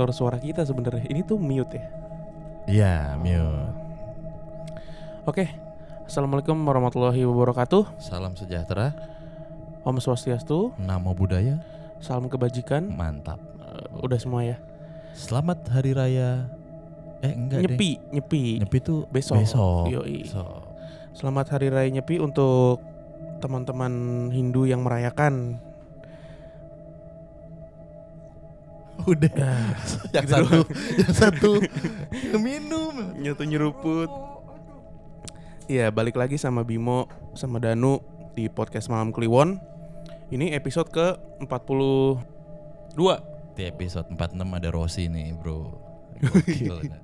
[0.00, 1.04] memonitor suara kita sebenarnya.
[1.12, 1.84] Ini tuh mute ya.
[2.64, 3.68] Iya, mute.
[5.28, 5.44] Oke.
[6.08, 8.00] Assalamualaikum warahmatullahi wabarakatuh.
[8.00, 8.96] Salam sejahtera,
[9.84, 10.72] Om Swastiastu.
[10.80, 11.60] namo budaya,
[12.00, 12.88] Salam kebajikan.
[12.90, 13.38] mantap.
[13.60, 14.56] Eh, udah semua ya.
[15.12, 16.48] Selamat hari raya.
[17.20, 17.76] Eh enggak deh.
[17.76, 18.44] nyepi, nyepi.
[18.64, 19.44] Nyepi tuh Besok.
[19.44, 19.84] Besok.
[19.92, 20.24] Yoi.
[20.24, 20.64] Besok.
[21.12, 22.80] Selamat hari raya nyepi untuk
[23.44, 23.92] teman-teman
[24.32, 25.60] Hindu yang merayakan.
[29.08, 29.30] Udah.
[29.40, 29.72] Ah,
[30.14, 30.58] yang gitu satu,
[30.98, 31.52] yang satu
[32.36, 33.14] minum.
[33.16, 34.10] Nyatu nyeruput.
[35.70, 37.06] Iya, balik lagi sama Bimo
[37.38, 38.02] sama Danu
[38.34, 39.62] di podcast Malam Kliwon.
[40.30, 42.18] Ini episode ke 42.
[43.54, 45.78] Di episode 46 ada Rossi nih, Bro.
[46.26, 46.90] Gokil.
[46.90, 47.00] dah.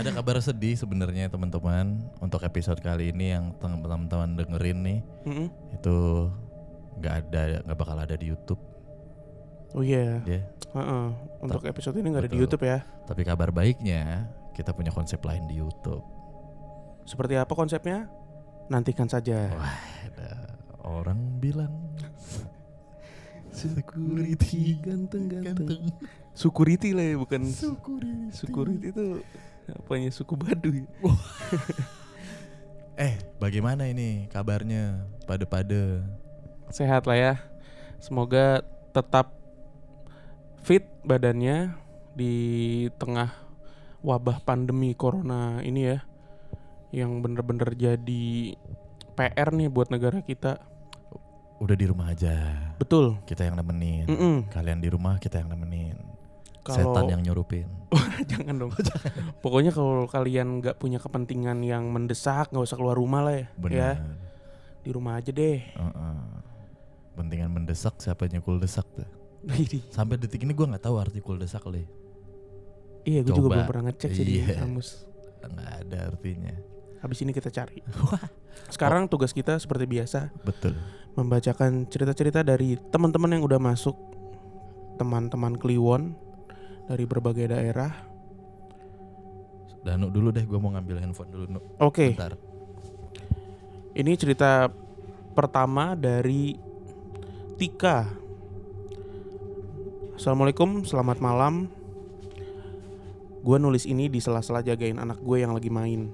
[0.00, 5.48] ada kabar sedih sebenarnya teman-teman untuk episode kali ini yang teman-teman dengerin nih Mm-mm.
[5.76, 5.96] itu
[7.00, 8.56] nggak ada nggak bakal ada di YouTube
[9.74, 10.22] Oh iya.
[10.22, 10.40] ya.
[10.74, 11.06] Heeh.
[11.42, 12.38] Untuk episode ini nggak ada di.
[12.38, 12.86] YouTube ya.
[13.04, 16.02] Tapi kabar baiknya kita punya konsep lain di YouTube.
[17.04, 18.06] Seperti apa konsepnya?
[18.70, 19.50] Nantikan saja.
[19.50, 19.76] Wah,
[20.08, 20.30] ada
[20.86, 21.74] orang bilang
[23.52, 25.90] security ganteng-ganteng.
[26.34, 28.30] Security lah ya, bukan Security.
[28.34, 29.04] security itu
[29.70, 30.82] apanya suku Baduy.
[32.94, 35.02] Eh, bagaimana ini kabarnya?
[35.26, 36.02] Pada-pada.
[36.70, 37.34] Sehat lah ya.
[37.98, 38.62] Semoga
[38.94, 39.34] tetap
[40.64, 41.76] fit badannya
[42.16, 42.34] di
[42.96, 43.28] tengah
[44.00, 45.98] wabah pandemi corona ini ya.
[46.94, 48.56] Yang bener-bener jadi
[49.12, 50.56] PR nih buat negara kita.
[51.60, 52.32] Udah di rumah aja.
[52.80, 53.20] Betul.
[53.28, 54.08] Kita yang nemenin.
[54.08, 54.36] Mm-mm.
[54.48, 56.00] Kalian di rumah kita yang nemenin.
[56.64, 57.68] Kalau Setan yang nyurupin.
[58.30, 58.72] jangan dong.
[59.44, 63.46] Pokoknya kalau kalian nggak punya kepentingan yang mendesak, nggak usah keluar rumah lah ya.
[63.60, 63.76] Benar.
[63.76, 63.90] Ya,
[64.80, 65.60] di rumah aja deh.
[65.60, 66.16] Heeh.
[67.14, 69.23] Pentingan mendesak siapa nyekul desak tuh.
[69.92, 71.84] Sampai detik ini gua nggak tahu arti desak le.
[73.04, 74.64] Iya, gue juga belum pernah ngecek sih di Iya.
[74.64, 75.04] kamus.
[75.44, 76.54] Nggak ada artinya.
[77.04, 77.84] Habis ini kita cari.
[78.74, 80.72] Sekarang tugas kita seperti biasa Betul.
[81.12, 83.92] membacakan cerita-cerita dari teman-teman yang udah masuk
[84.96, 86.16] teman-teman Kliwon
[86.88, 87.92] dari berbagai daerah.
[89.84, 91.60] Danu dulu deh, gua mau ngambil handphone dulu.
[91.76, 92.40] Oke, Bentar.
[93.92, 94.72] ini cerita
[95.36, 96.56] pertama dari
[97.60, 98.23] Tika.
[100.24, 101.68] Assalamualaikum, selamat malam.
[103.44, 106.08] Gue nulis ini di sela-sela jagain anak gue yang lagi main.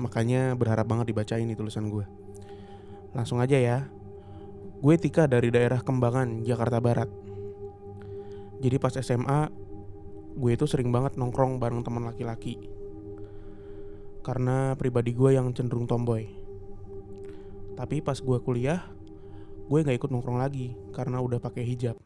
[0.00, 2.08] Makanya berharap banget dibacain nih tulisan gue.
[3.12, 3.92] Langsung aja ya.
[4.80, 7.12] Gue Tika dari daerah Kembangan, Jakarta Barat.
[8.64, 9.52] Jadi pas SMA,
[10.32, 12.56] gue itu sering banget nongkrong bareng teman laki-laki.
[14.24, 16.24] Karena pribadi gue yang cenderung tomboy.
[17.76, 18.80] Tapi pas gue kuliah,
[19.68, 22.05] gue nggak ikut nongkrong lagi karena udah pakai hijab.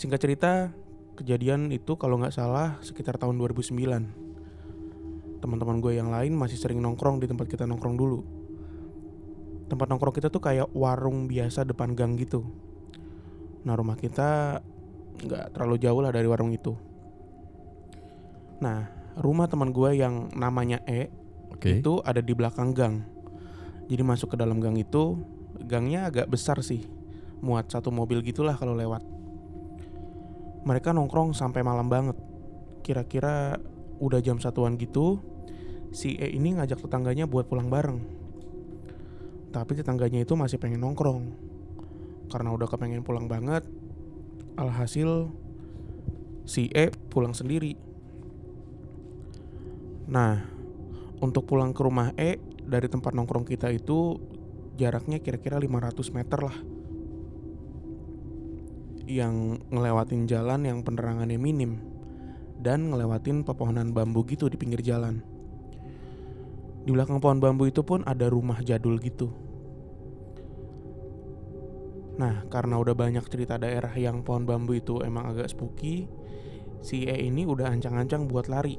[0.00, 0.72] Singkat cerita,
[1.20, 5.44] kejadian itu kalau nggak salah sekitar tahun 2009.
[5.44, 8.24] Teman-teman gue yang lain masih sering nongkrong di tempat kita nongkrong dulu.
[9.68, 12.48] Tempat nongkrong kita tuh kayak warung biasa depan gang gitu.
[13.68, 14.64] Nah rumah kita
[15.20, 16.72] nggak terlalu jauh lah dari warung itu.
[18.64, 18.88] Nah
[19.20, 21.12] rumah teman gue yang namanya E
[21.52, 21.84] Oke.
[21.84, 23.04] itu ada di belakang gang.
[23.84, 25.20] Jadi masuk ke dalam gang itu,
[25.60, 26.88] gangnya agak besar sih.
[27.44, 29.19] Muat satu mobil gitulah kalau lewat.
[30.64, 32.16] Mereka nongkrong sampai malam banget.
[32.84, 33.56] Kira-kira
[34.00, 35.20] udah jam satuan gitu,
[35.92, 38.00] si E ini ngajak tetangganya buat pulang bareng.
[39.50, 41.50] Tapi tetangganya itu masih pengen nongkrong.
[42.30, 43.66] Karena udah kepengen pulang banget,
[44.54, 45.34] alhasil
[46.46, 47.74] si E pulang sendiri.
[50.10, 50.42] Nah,
[51.20, 54.18] untuk pulang ke rumah E dari tempat nongkrong kita itu
[54.78, 56.56] jaraknya kira-kira 500 meter lah.
[59.10, 61.82] Yang ngelewatin jalan yang penerangannya minim
[62.62, 65.18] dan ngelewatin pepohonan bambu gitu di pinggir jalan.
[66.86, 69.34] Di belakang pohon bambu itu pun ada rumah jadul gitu.
[72.22, 76.06] Nah, karena udah banyak cerita daerah yang pohon bambu itu emang agak spooky,
[76.78, 78.78] si E ini udah ancang-ancang buat lari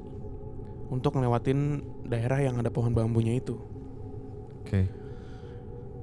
[0.93, 3.59] untuk ngelewatin daerah yang ada pohon bambunya itu.
[4.63, 4.87] Oke.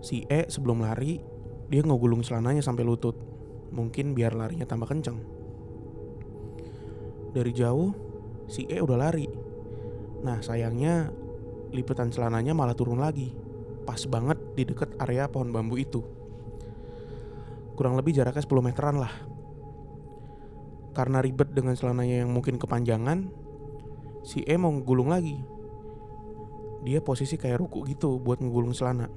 [0.04, 1.22] Si E sebelum lari,
[1.70, 3.38] dia ngegulung celananya sampai lutut.
[3.73, 5.19] Mungkin biar larinya tambah kenceng.
[7.32, 7.93] Dari jauh,
[8.49, 9.29] si E udah lari.
[10.25, 11.12] Nah sayangnya,
[11.70, 13.31] lipetan celananya malah turun lagi.
[13.85, 16.00] Pas banget di deket area pohon bambu itu.
[17.76, 19.15] Kurang lebih jaraknya 10 meteran lah.
[20.97, 23.31] Karena ribet dengan celananya yang mungkin kepanjangan,
[24.26, 25.38] si E mau ngegulung lagi.
[26.79, 29.11] dia posisi kayak ruku gitu buat ngegulung celana.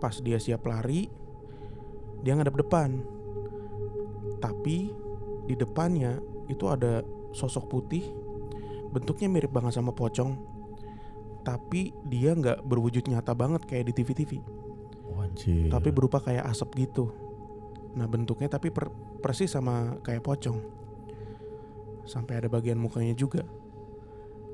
[0.00, 1.08] Pas dia siap lari,
[2.20, 3.00] dia ngadep depan.
[4.38, 4.92] Tapi
[5.44, 8.04] di depannya itu ada sosok putih,
[8.90, 10.36] bentuknya mirip banget sama pocong.
[11.40, 14.32] Tapi dia nggak berwujud nyata banget kayak di TV-TV,
[15.08, 15.72] Oh, anjir.
[15.72, 17.08] tapi berupa kayak asap gitu.
[17.96, 20.60] Nah bentuknya tapi per- persis sama kayak pocong.
[22.04, 23.44] Sampai ada bagian mukanya juga.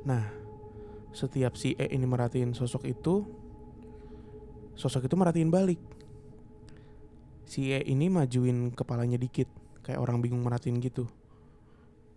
[0.07, 0.23] Nah,
[1.11, 3.27] setiap si E ini merhatiin sosok itu,
[4.75, 5.81] sosok itu merhatiin balik.
[7.47, 9.47] Si E ini majuin kepalanya dikit,
[9.87, 11.07] kayak orang bingung merhatiin gitu.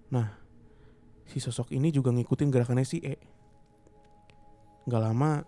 [0.10, 0.34] Nah,
[1.30, 3.14] si sosok ini juga ngikutin gerakannya si E.
[4.90, 5.46] Gak lama,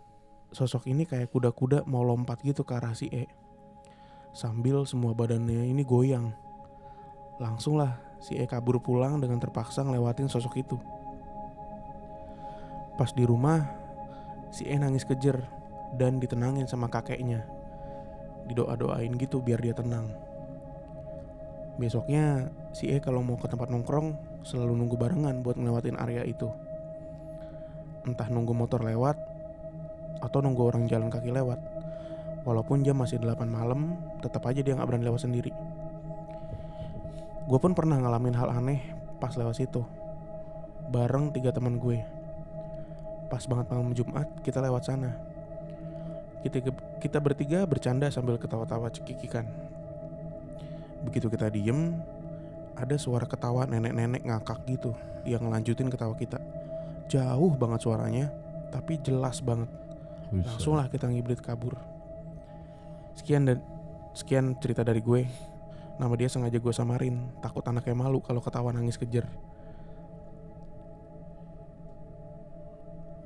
[0.54, 3.26] sosok ini kayak kuda-kuda mau lompat gitu ke arah si E.
[4.38, 6.30] Sambil semua badannya ini goyang.
[7.42, 10.78] Langsung lah si E kabur pulang dengan terpaksa ngelewatin sosok itu.
[13.02, 13.66] Pas di rumah,
[14.54, 15.42] si E nangis kejer
[15.98, 17.61] dan ditenangin sama kakeknya.
[18.50, 20.10] Didoa-doain gitu biar dia tenang.
[21.82, 24.14] Besoknya si E kalau mau ke tempat nongkrong
[24.46, 26.50] selalu nunggu barengan buat ngelewatin area itu.
[28.06, 29.18] Entah nunggu motor lewat
[30.22, 31.58] atau nunggu orang jalan kaki lewat.
[32.42, 35.54] Walaupun jam masih 8 malam, tetap aja dia nggak berani lewat sendiri.
[37.46, 38.82] Gue pun pernah ngalamin hal aneh
[39.22, 39.86] pas lewat situ.
[40.90, 42.02] Bareng tiga teman gue.
[43.30, 45.14] Pas banget malam Jumat, kita lewat sana.
[46.42, 49.50] Kita, kita bertiga bercanda sambil ketawa-tawa cekikikan.
[51.02, 51.98] Begitu kita diem,
[52.78, 54.94] ada suara ketawa nenek-nenek ngakak gitu
[55.26, 56.38] yang ngelanjutin ketawa kita.
[57.10, 58.30] Jauh banget suaranya,
[58.70, 59.68] tapi jelas banget.
[60.30, 60.46] Buset.
[60.46, 61.74] Langsung lah kita ngibrit kabur.
[63.18, 63.58] Sekian dan
[64.14, 65.26] sekian cerita dari gue.
[65.98, 69.26] Nama dia sengaja gue samarin, takut anaknya malu kalau ketawa nangis kejer.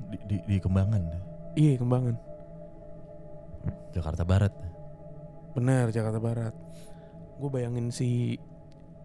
[0.06, 1.02] Di, di, di Kembangan,
[1.56, 2.35] Iya, kembangan.
[3.92, 4.52] Jakarta Barat.
[5.56, 6.54] Bener, Jakarta Barat.
[7.40, 8.36] Gue bayangin si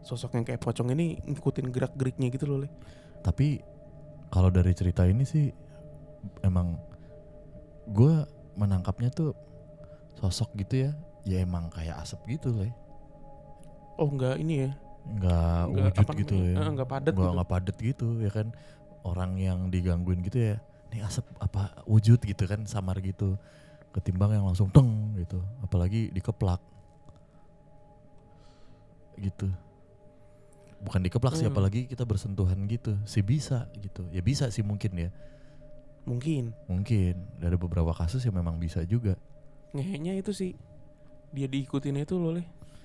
[0.02, 2.70] sosok yang kayak pocong ini ngikutin gerak-geriknya gitu loh, Le.
[3.22, 3.62] Tapi
[4.34, 5.52] kalau dari cerita ini sih
[6.42, 6.80] emang
[7.92, 8.26] gue
[8.58, 9.32] menangkapnya tuh
[10.18, 10.92] sosok gitu ya,
[11.26, 12.72] ya emang kayak asap gitu lah.
[14.02, 14.72] Oh, enggak ini ya.
[15.02, 16.56] Nggak Enggak wujud apa gitu ya.
[16.62, 17.30] enggak padat gitu.
[17.34, 18.48] nggak padat gitu ya kan.
[19.02, 20.56] Orang yang digangguin gitu ya.
[20.94, 23.38] Nih asap apa wujud gitu kan samar gitu.
[23.92, 25.40] Ketimbang yang langsung teng gitu.
[25.62, 26.60] Apalagi dikeplak.
[29.20, 29.48] Gitu.
[30.82, 31.54] Bukan dikeplak sih Hmm.
[31.54, 32.98] apalagi kita bersentuhan gitu.
[33.04, 34.08] Sih bisa gitu.
[34.10, 35.10] Ya bisa sih mungkin ya.
[36.04, 36.56] Mungkin.
[36.66, 39.14] Mungkin ada beberapa kasus yang memang bisa juga.
[39.72, 40.58] Ngehenya itu sih.
[41.30, 42.34] Dia diikutin itu loh.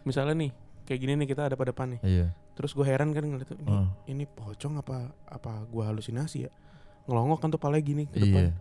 [0.05, 0.51] Misalnya nih,
[0.85, 2.01] kayak gini nih kita ada pada depan nih.
[2.05, 2.27] Iya.
[2.53, 6.51] Terus gue heran kan ngeliat ini, Oh, ini pocong apa apa gue halusinasi ya?
[7.09, 8.43] Ngelongok kan tuh palanya gini ke depan.
[8.49, 8.55] iya.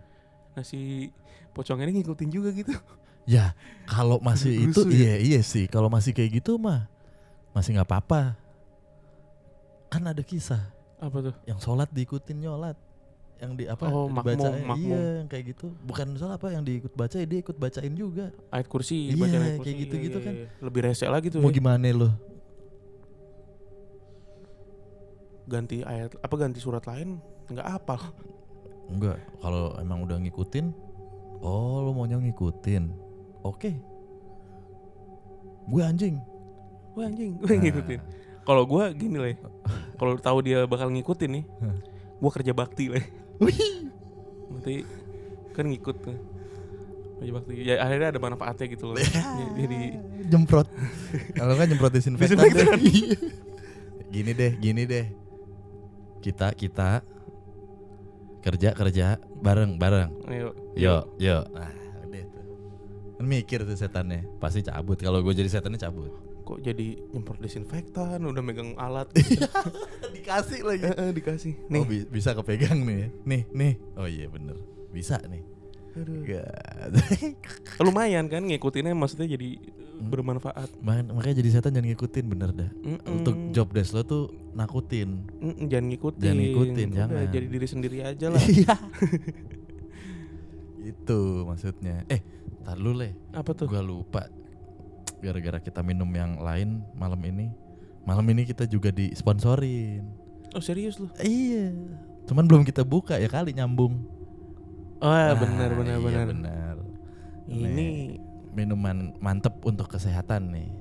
[0.56, 1.12] Nah si
[1.52, 2.72] pocong ini ngikutin juga gitu.
[3.26, 3.58] Ya,
[3.90, 4.94] kalau masih itu ya?
[4.94, 5.66] iya iya sih.
[5.66, 6.86] Kalau masih kayak gitu mah
[7.52, 8.38] masih nggak apa-apa.
[9.90, 10.62] Kan ada kisah
[11.02, 11.34] Apa tuh?
[11.50, 12.78] yang sholat diikutin nyolat.
[13.42, 13.90] Yang di apa?
[13.90, 14.54] Oh, makmum.
[14.78, 15.74] Iya, yang kayak gitu.
[15.82, 18.30] Bukan salah apa yang diikut baca dia ikut bacain juga.
[18.54, 19.74] Ayat kursi, Iya, ayat kayak kursi.
[19.90, 20.34] gitu-gitu Iya, kan.
[20.38, 20.62] iya, iya.
[20.62, 21.42] Lebih rese lagi tuh.
[21.42, 21.58] Mau ya.
[21.58, 22.10] gimana lo?
[25.46, 27.18] Ganti ayat apa ganti surat lain
[27.50, 28.02] nggak apal.
[28.86, 30.70] Enggak, kalau emang udah ngikutin,
[31.42, 32.84] oh lo maunya ngikutin.
[33.42, 33.74] Oke.
[35.66, 36.22] Gue anjing.
[36.94, 37.60] Wah anjing, gue Nah.
[37.60, 38.02] ngikutin.
[38.46, 39.34] Kalau gue gini lah,
[39.98, 41.44] kalau tahu dia bakal ngikutin nih,
[42.16, 43.02] gue kerja bakti lah.
[44.54, 44.86] Nanti
[45.52, 46.18] kan ngikut tuh.
[47.18, 47.52] Kerja bakti.
[47.66, 49.02] Ya akhirnya ada manfaatnya gitu loh.
[49.58, 49.98] Jadi
[50.30, 50.70] Jemprot.
[51.34, 52.38] Kalau kan jemprot disinfektan
[54.14, 55.06] gini deh, gini deh.
[56.22, 57.02] Kita kita
[58.46, 60.14] kerja kerja bareng bareng.
[60.30, 60.54] ayo.
[60.78, 61.42] Yo yo.
[61.50, 61.74] Nah,
[62.04, 62.44] udah tuh.
[63.18, 64.30] Kan mikir tuh setannya.
[64.38, 64.96] Pasti cabut.
[64.96, 66.14] Kalau gue jadi setannya cabut.
[66.46, 69.10] Kok jadi nyemprot desinfektan, udah megang alat.
[70.16, 70.86] Dikasih lagi.
[71.12, 71.54] Dikasih.
[71.66, 71.72] Nih.
[71.72, 71.82] Nih.
[71.82, 73.08] Oh, bi- bisa kepegang nih ya.
[73.26, 73.74] Nih, nih.
[73.98, 74.54] Oh iya bener.
[74.94, 75.42] Bisa nih.
[75.96, 76.24] Aduh.
[76.24, 76.48] Gak.
[77.82, 79.60] Lumayan kan ngikutinnya maksudnya jadi
[79.96, 80.12] Hmm.
[80.12, 80.70] bermanfaat.
[80.84, 82.68] Mak- makanya jadi setan jangan ngikutin bener dah.
[82.68, 83.16] Mm-mm.
[83.16, 85.24] Untuk job desk lo tuh nakutin.
[85.40, 86.22] Mm-mm, jangan ngikutin.
[86.22, 87.26] Jangan ngikutin, Udah, jangan.
[87.32, 88.42] jadi diri sendiri aja lah.
[88.44, 88.76] Iya.
[90.86, 92.04] Itu maksudnya.
[92.06, 92.20] Eh,
[92.62, 93.16] tar lu le.
[93.32, 93.66] Apa tuh?
[93.66, 94.28] Gua lupa.
[95.18, 97.48] Gara-gara kita minum yang lain malam ini.
[98.04, 100.04] Malam ini kita juga disponsorin.
[100.52, 101.08] Oh serius lu?
[101.18, 101.72] Iya.
[102.28, 103.98] Cuman belum kita buka ya kali nyambung.
[104.98, 106.26] Oh Ah, benar benar iya, benar.
[106.30, 106.76] benar.
[107.46, 107.88] Ini
[108.52, 110.72] Minuman mantep untuk kesehatan nih.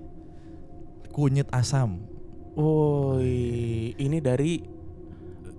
[1.10, 1.98] Kunyit asam.
[2.54, 3.18] oh
[3.90, 4.62] ini dari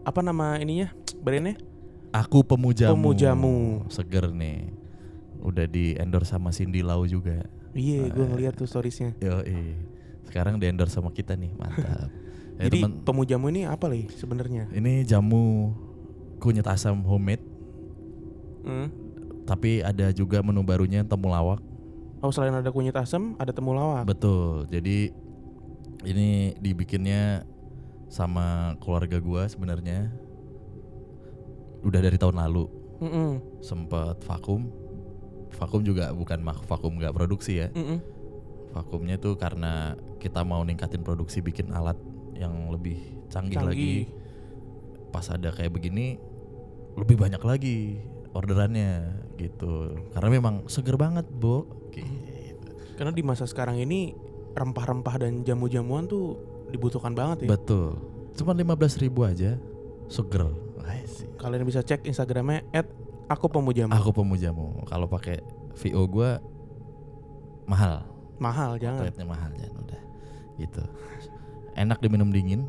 [0.01, 0.95] apa nama ininya?
[1.17, 1.59] Brandnya?
[2.13, 2.95] Aku pemujamu.
[2.95, 3.55] Pemujamu.
[3.89, 4.71] Seger nih.
[5.43, 7.43] Udah di endorse sama Cindy Lau juga.
[7.75, 9.11] Iya, gue ngeliat tuh storiesnya.
[9.19, 9.43] Yo,
[10.23, 12.07] sekarang di endorse sama kita nih, mantap.
[12.55, 14.71] Ya, Jadi temen- pemujamu ini apa li sebenarnya?
[14.71, 15.75] ini jamu
[16.39, 17.43] kunyit asam homemade,
[18.65, 19.05] Hmm?
[19.45, 21.61] tapi ada juga menu barunya temulawak.
[22.19, 24.09] Oh selain ada kunyit asam, ada temulawak.
[24.09, 24.65] Betul.
[24.73, 25.13] Jadi
[26.05, 27.45] ini dibikinnya
[28.09, 30.09] sama keluarga gua sebenarnya.
[31.85, 32.65] Udah dari tahun lalu
[33.05, 33.61] Mm-mm.
[33.61, 34.65] sempet vakum.
[35.55, 37.69] Vakum juga bukan mak vakum nggak produksi ya.
[37.69, 38.01] Mm-mm.
[38.73, 41.95] Vakumnya tuh karena kita mau ningkatin produksi bikin alat
[42.33, 42.97] yang lebih
[43.29, 44.09] canggih, lagi.
[45.13, 46.17] Pas ada kayak begini
[46.97, 48.01] lebih banyak lagi
[48.35, 49.95] orderannya gitu.
[50.11, 51.63] Karena memang seger banget, Bu.
[51.95, 52.69] Gitu.
[52.99, 54.11] Karena di masa sekarang ini
[54.51, 56.35] rempah-rempah dan jamu-jamuan tuh
[56.67, 57.55] dibutuhkan banget ya.
[57.55, 57.95] Betul.
[58.35, 59.55] Cuman 15.000 ribu aja,
[60.11, 60.51] seger.
[61.39, 62.65] Kalian bisa cek Instagramnya
[63.29, 63.93] @aku pemujamu.
[63.93, 64.81] Aku pemujamu.
[64.89, 65.45] Kalau pakai
[65.77, 66.41] VO gua
[67.69, 68.01] mahal.
[68.41, 69.05] Mahal jangan.
[69.05, 70.01] Rate-nya mahal jangan udah.
[70.57, 70.83] Gitu.
[71.77, 72.65] Enak diminum dingin.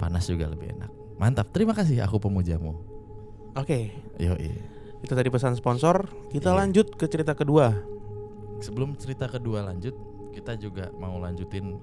[0.00, 0.90] Panas juga lebih enak.
[1.20, 1.52] Mantap.
[1.52, 2.72] Terima kasih aku pemujamu.
[3.58, 4.38] Oke, Yo
[4.98, 6.06] itu tadi pesan sponsor.
[6.28, 6.58] Kita Iya.
[6.58, 7.70] lanjut ke cerita kedua.
[8.58, 9.94] Sebelum cerita kedua lanjut,
[10.30, 11.78] kita juga mau lanjutin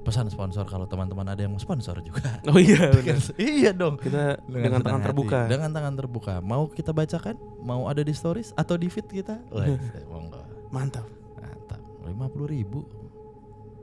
[0.00, 2.40] pesan sponsor kalau teman-teman ada yang mau sponsor juga.
[2.48, 3.20] Oh iya, benar.
[3.36, 4.00] iya dong.
[4.00, 5.08] Kita dengan, senang tangan hati.
[5.08, 5.38] terbuka.
[5.46, 6.34] Dengan tangan terbuka.
[6.40, 7.36] Mau kita bacakan?
[7.60, 9.36] Mau ada di stories atau di feed kita?
[10.10, 10.40] Monggo.
[10.72, 11.04] Mantap.
[11.36, 11.80] Mantap.
[12.00, 12.16] 50
[12.48, 12.88] ribu.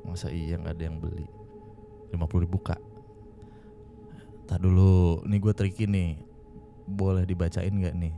[0.01, 1.29] Masa iya nggak ada yang beli?
[2.09, 2.81] 50 ribu kak.
[4.45, 6.12] Tak dulu, nih gue tricky nih.
[6.88, 8.15] Boleh dibacain nggak nih?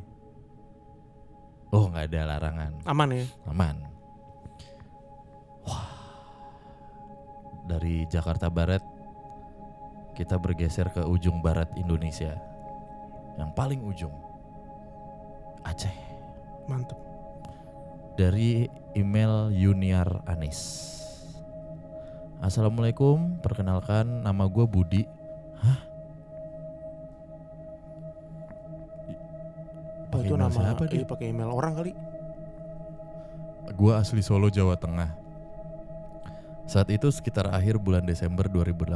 [1.69, 3.25] Oh nggak ada larangan, Aman ya?
[3.45, 3.77] aman.
[5.65, 5.89] Wah,
[7.65, 8.81] dari Jakarta Barat
[10.17, 12.33] kita bergeser ke ujung barat Indonesia,
[13.37, 14.11] yang paling ujung,
[15.61, 15.93] Aceh
[16.65, 16.97] Mantap.
[18.17, 18.65] dari
[18.97, 20.89] email Yuniar Anis.
[22.39, 25.03] Assalamualaikum, perkenalkan nama gue Budi.
[25.59, 25.88] Hah?
[30.39, 31.03] Nama siapa dia?
[31.03, 31.91] iya, pakai email orang kali.
[33.75, 35.11] Gue asli Solo, Jawa Tengah.
[36.63, 38.95] Saat itu sekitar akhir bulan Desember 2018,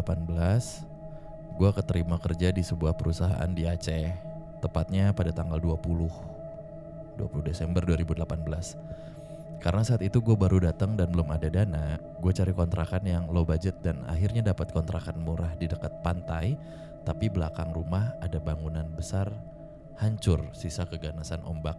[1.57, 4.13] gue keterima kerja di sebuah perusahaan di Aceh,
[4.61, 9.59] tepatnya pada tanggal 20, 20 Desember 2018.
[9.59, 13.47] Karena saat itu gue baru datang dan belum ada dana, gue cari kontrakan yang low
[13.47, 16.59] budget dan akhirnya dapat kontrakan murah di dekat pantai,
[17.07, 19.31] tapi belakang rumah ada bangunan besar
[19.99, 21.77] hancur sisa keganasan ombak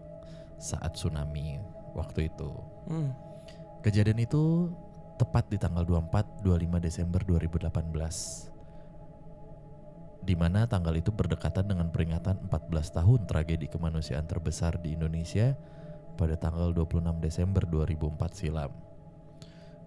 [0.59, 1.59] saat tsunami
[1.95, 2.51] waktu itu.
[2.91, 3.13] Hmm.
[3.85, 4.73] Kejadian itu
[5.21, 8.51] tepat di tanggal 24-25 Desember 2018.
[10.25, 15.53] Di mana tanggal itu berdekatan dengan peringatan 14 tahun tragedi kemanusiaan terbesar di Indonesia
[16.17, 18.73] pada tanggal 26 Desember 2004 silam.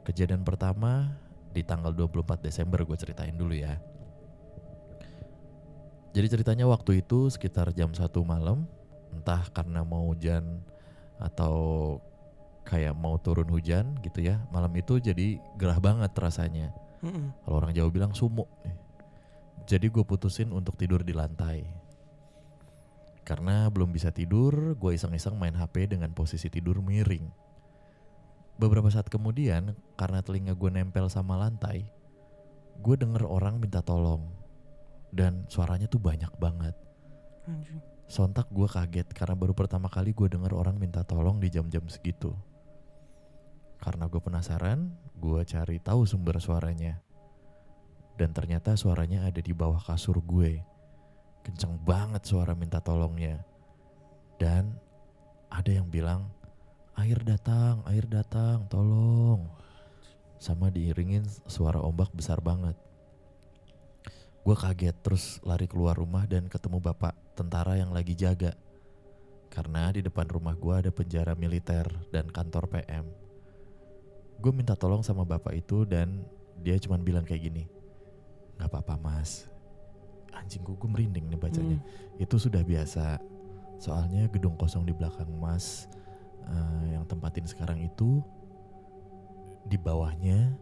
[0.05, 1.17] Kejadian pertama
[1.51, 3.81] di tanggal 24 Desember gue ceritain dulu ya.
[6.15, 8.67] Jadi ceritanya waktu itu sekitar jam 1 malam,
[9.13, 10.63] entah karena mau hujan
[11.17, 11.97] atau
[12.67, 14.43] kayak mau turun hujan gitu ya.
[14.51, 16.75] Malam itu jadi gerah banget rasanya.
[16.99, 17.31] Mm-mm.
[17.45, 18.49] Kalau orang Jawa bilang sumuk.
[19.67, 21.63] Jadi gue putusin untuk tidur di lantai.
[23.27, 27.27] Karena belum bisa tidur, gue iseng-iseng main HP dengan posisi tidur miring.
[28.55, 31.83] Beberapa saat kemudian, karena telinga gue nempel sama lantai,
[32.79, 34.23] gue denger orang minta tolong.
[35.11, 36.75] Dan suaranya tuh banyak banget.
[37.47, 37.79] Anjing.
[38.07, 42.31] Sontak gue kaget karena baru pertama kali gue denger orang minta tolong di jam-jam segitu.
[43.83, 47.03] Karena gue penasaran, gue cari tahu sumber suaranya.
[48.15, 50.63] Dan ternyata suaranya ada di bawah kasur gue.
[51.43, 53.43] Kenceng banget suara minta tolongnya.
[54.39, 54.71] Dan
[55.51, 56.31] ada yang bilang,
[56.95, 59.51] air datang, air datang, tolong.
[60.39, 62.86] Sama diiringin suara ombak besar banget.
[64.47, 68.55] Gue kaget terus lari keluar rumah dan ketemu bapak tentara yang lagi jaga.
[69.51, 71.83] Karena di depan rumah gue ada penjara militer
[72.15, 73.03] dan kantor PM.
[74.39, 76.23] Gue minta tolong sama bapak itu dan
[76.63, 77.67] dia cuman bilang kayak gini.
[78.55, 79.51] Gak apa-apa mas.
[80.31, 81.83] Anjing gue, gue merinding nih bacanya.
[81.83, 82.23] Hmm.
[82.23, 83.19] Itu sudah biasa.
[83.83, 85.91] Soalnya gedung kosong di belakang mas
[86.47, 88.23] eh, yang tempatin sekarang itu
[89.67, 90.55] di bawahnya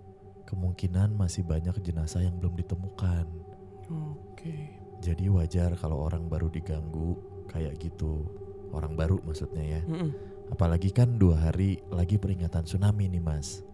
[0.50, 3.54] kemungkinan masih banyak jenazah yang belum ditemukan.
[3.92, 4.74] Oke.
[5.04, 7.18] Jadi wajar kalau orang baru diganggu
[7.52, 8.26] kayak gitu.
[8.74, 9.82] Orang baru maksudnya ya.
[9.86, 10.12] Mm-mm.
[10.54, 13.66] Apalagi kan dua hari lagi peringatan tsunami nih mas.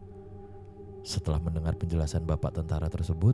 [1.01, 3.33] Setelah mendengar penjelasan bapak tentara tersebut,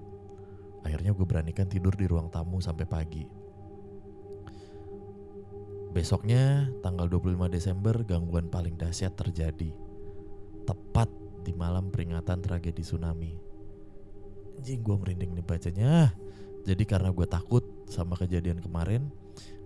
[0.81, 3.24] akhirnya gue beranikan tidur di ruang tamu sampai pagi.
[5.91, 9.74] Besoknya tanggal 25 Desember gangguan paling dahsyat terjadi.
[10.63, 11.10] Tepat
[11.43, 13.34] di malam peringatan tragedi tsunami.
[14.57, 16.12] Anjing gue merinding nih bacanya.
[16.67, 19.07] Jadi karena gue takut sama kejadian kemarin,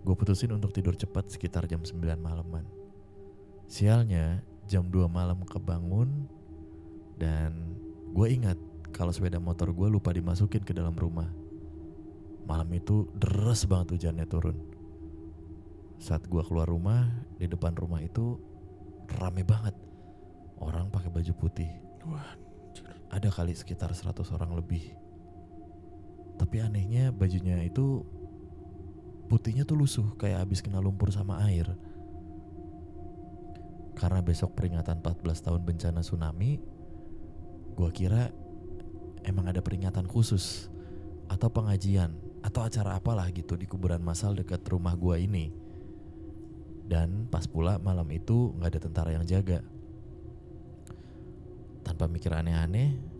[0.05, 2.61] gue putusin untuk tidur cepat sekitar jam 9 malaman.
[3.65, 6.29] Sialnya jam 2 malam kebangun
[7.17, 7.73] dan
[8.13, 8.61] gue ingat
[8.93, 11.25] kalau sepeda motor gue lupa dimasukin ke dalam rumah.
[12.45, 14.61] Malam itu deras banget hujannya turun.
[15.97, 17.09] Saat gue keluar rumah,
[17.41, 18.37] di depan rumah itu
[19.17, 19.73] rame banget.
[20.61, 21.69] Orang pakai baju putih.
[23.09, 25.00] Ada kali sekitar 100 orang lebih.
[26.41, 28.01] Tapi anehnya bajunya itu
[29.29, 31.69] putihnya tuh lusuh kayak habis kena lumpur sama air.
[33.93, 36.57] Karena besok peringatan 14 tahun bencana tsunami,
[37.77, 38.33] gua kira
[39.21, 40.65] emang ada peringatan khusus
[41.29, 45.53] atau pengajian atau acara apalah gitu di kuburan massal dekat rumah gua ini.
[46.89, 49.61] Dan pas pula malam itu nggak ada tentara yang jaga.
[51.85, 53.10] Tanpa mikir aneh-aneh,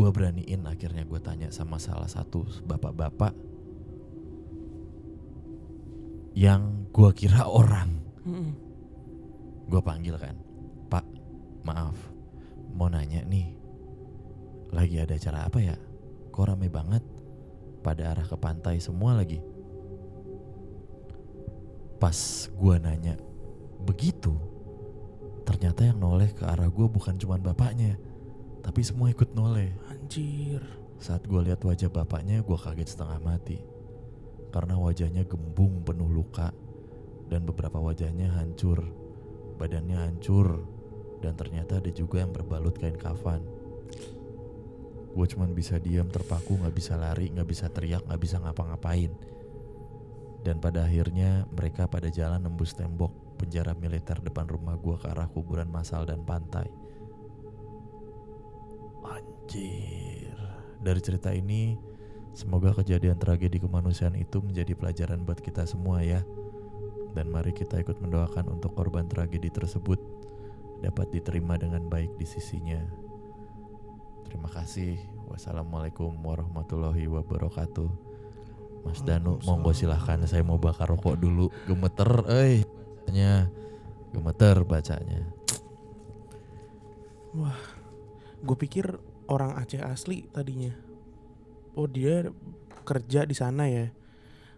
[0.00, 3.36] gua beraniin akhirnya gue tanya sama salah satu bapak-bapak
[6.32, 8.00] yang gua kira orang.
[9.68, 10.40] Gue panggil kan,
[10.88, 11.04] Pak,
[11.68, 11.94] maaf,
[12.72, 13.52] mau nanya nih,
[14.72, 15.76] lagi ada acara apa ya?
[16.32, 17.04] Kok rame banget?
[17.84, 19.38] Pada arah ke pantai semua lagi.
[22.00, 23.20] Pas gue nanya
[23.84, 24.32] begitu,
[25.44, 28.00] ternyata yang noleh ke arah gue bukan cuman bapaknya,
[28.60, 29.72] tapi semua ikut noleh.
[29.88, 30.60] Anjir.
[31.00, 33.58] Saat gue lihat wajah bapaknya, gue kaget setengah mati.
[34.52, 36.52] Karena wajahnya gembung penuh luka
[37.30, 38.84] dan beberapa wajahnya hancur,
[39.56, 40.66] badannya hancur,
[41.24, 43.40] dan ternyata ada juga yang berbalut kain kafan.
[45.10, 49.10] Gue cuman bisa diam terpaku, nggak bisa lari, nggak bisa teriak, nggak bisa ngapa-ngapain.
[50.40, 55.28] Dan pada akhirnya mereka pada jalan nembus tembok penjara militer depan rumah gue ke arah
[55.28, 56.68] kuburan massal dan pantai.
[59.20, 60.36] Anjir.
[60.80, 61.76] Dari cerita ini,
[62.32, 66.24] semoga kejadian tragedi kemanusiaan itu menjadi pelajaran buat kita semua ya.
[67.12, 69.98] Dan mari kita ikut mendoakan untuk korban tragedi tersebut
[70.80, 72.80] dapat diterima dengan baik di sisinya.
[74.24, 74.96] Terima kasih.
[75.28, 77.90] Wassalamualaikum warahmatullahi wabarakatuh.
[78.80, 81.52] Mas Danu, monggo silahkan saya mau bakar rokok dulu.
[81.68, 83.50] Gemeter, eh, bacanya.
[84.14, 85.20] Gemeter bacanya.
[88.40, 88.96] Gue pikir
[89.30, 90.74] orang Aceh asli tadinya.
[91.78, 92.28] Oh dia
[92.82, 93.94] kerja di sana ya.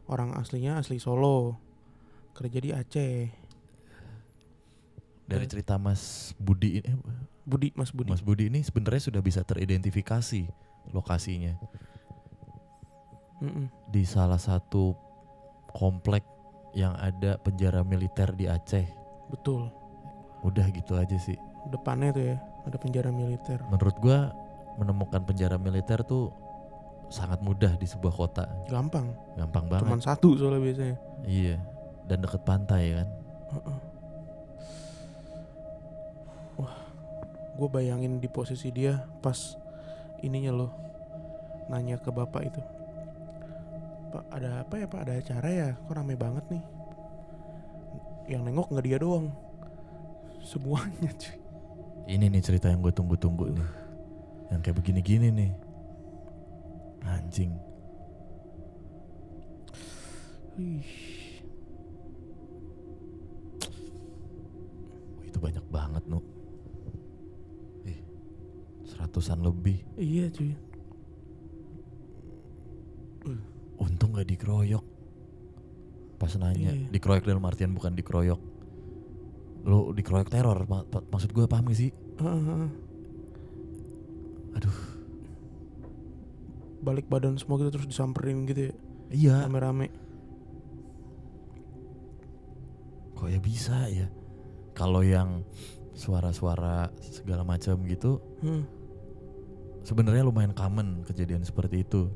[0.08, 1.60] Orang aslinya asli Solo.
[2.32, 3.28] Kerja di Aceh.
[5.28, 6.96] Dari cerita Mas Budi ini, eh,
[7.44, 8.08] Budi, Mas Budi.
[8.10, 10.44] Mas Budi ini sebenarnya sudah bisa teridentifikasi
[10.90, 11.54] lokasinya
[13.38, 13.70] Mm-mm.
[13.88, 14.92] di salah satu
[15.72, 16.26] komplek
[16.74, 18.84] yang ada penjara militer di Aceh.
[19.30, 19.72] Betul.
[20.42, 21.38] Udah gitu aja sih.
[21.70, 23.62] Depannya tuh ya ada penjara militer.
[23.70, 24.18] Menurut gua
[24.80, 26.32] menemukan penjara militer tuh
[27.12, 28.48] sangat mudah di sebuah kota.
[28.72, 29.12] Gampang.
[29.36, 29.84] Gampang banget.
[29.84, 30.96] Cuman satu soalnya biasanya.
[31.28, 31.56] Iya.
[32.08, 33.08] Dan deket pantai kan.
[33.52, 33.78] Heeh.
[36.56, 36.76] Wah,
[37.60, 39.56] gue bayangin di posisi dia pas
[40.24, 40.72] ininya loh
[41.68, 42.62] nanya ke bapak itu.
[44.12, 45.00] Pak ada apa ya pak?
[45.04, 45.68] Ada acara ya?
[45.84, 46.64] Kok rame banget nih?
[48.32, 49.26] Yang nengok nggak dia doang,
[50.40, 51.36] semuanya cuy.
[52.08, 53.81] Ini nih cerita yang gue tunggu-tunggu nih.
[54.52, 55.52] Yang kayak begini-gini nih.
[57.02, 57.52] Anjing.
[60.52, 60.84] Wih,
[65.24, 66.20] itu banyak banget nu.
[67.82, 67.96] Ih,
[68.84, 69.80] seratusan lebih.
[69.96, 70.52] iya cuy.
[73.80, 74.84] Untung gak dikeroyok.
[76.20, 76.92] Pas nanya, Iya.
[76.92, 78.40] dikeroyok dalam artian bukan dikeroyok.
[79.64, 81.90] Lo dikeroyok teror, ma- ma- maksud gue paham gak sih?
[82.20, 82.70] Heeh, heeh.
[84.56, 84.76] Aduh,
[86.82, 88.74] Balik badan semua gitu terus disamperin gitu ya,
[89.14, 89.36] iya.
[89.46, 89.86] rame-rame.
[93.14, 94.10] Kok ya bisa ya?
[94.74, 95.46] Kalau yang
[95.94, 98.66] suara-suara segala macam gitu, Hmm.
[99.86, 102.10] sebenarnya lumayan common kejadian seperti itu.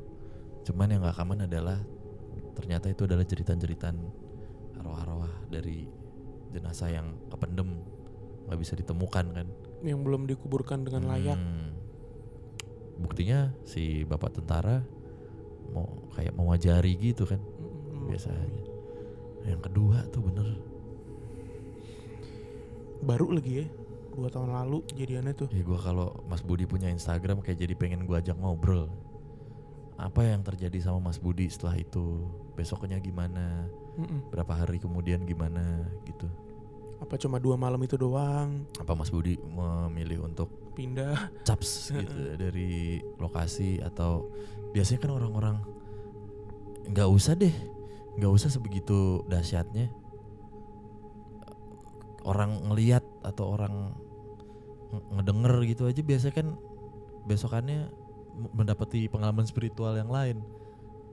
[0.67, 1.79] Cuman yang gak common adalah
[2.59, 3.95] ternyata itu adalah jeritan-jeritan
[4.81, 5.87] arwah-arwah dari
[6.51, 7.77] jenazah yang kependem
[8.47, 9.47] nggak bisa ditemukan kan.
[9.79, 11.39] Yang belum dikuburkan dengan layak.
[11.39, 11.66] Hmm.
[12.97, 14.81] Buktinya si bapak tentara
[15.71, 17.41] mau kayak mewajari gitu kan
[18.07, 18.63] biasanya.
[19.47, 20.47] Yang kedua tuh bener
[22.97, 23.65] Baru lagi ya,
[24.17, 25.47] dua tahun lalu jadiannya tuh.
[25.53, 28.89] Ya gue kalau Mas Budi punya Instagram kayak jadi pengen gue ajak ngobrol.
[30.01, 32.25] Apa yang terjadi sama Mas Budi setelah itu?
[32.57, 33.69] Besoknya gimana?
[33.97, 34.29] Mm-mm.
[34.29, 36.29] berapa hari kemudian gimana gitu
[37.01, 41.17] Apa cuma dua malam itu doang apa Mas Budi memilih untuk pindah?
[41.41, 44.29] caps gitu dari lokasi atau
[44.71, 45.57] biasanya kan orang-orang
[46.87, 47.51] nggak usah deh
[48.15, 49.89] nggak usah sebegitu dahsyatnya
[52.23, 53.95] orang ngeliat atau orang
[54.91, 56.47] nge- ngedenger gitu aja biasanya kan
[57.25, 57.89] besokannya
[58.53, 60.43] mendapati pengalaman spiritual yang lain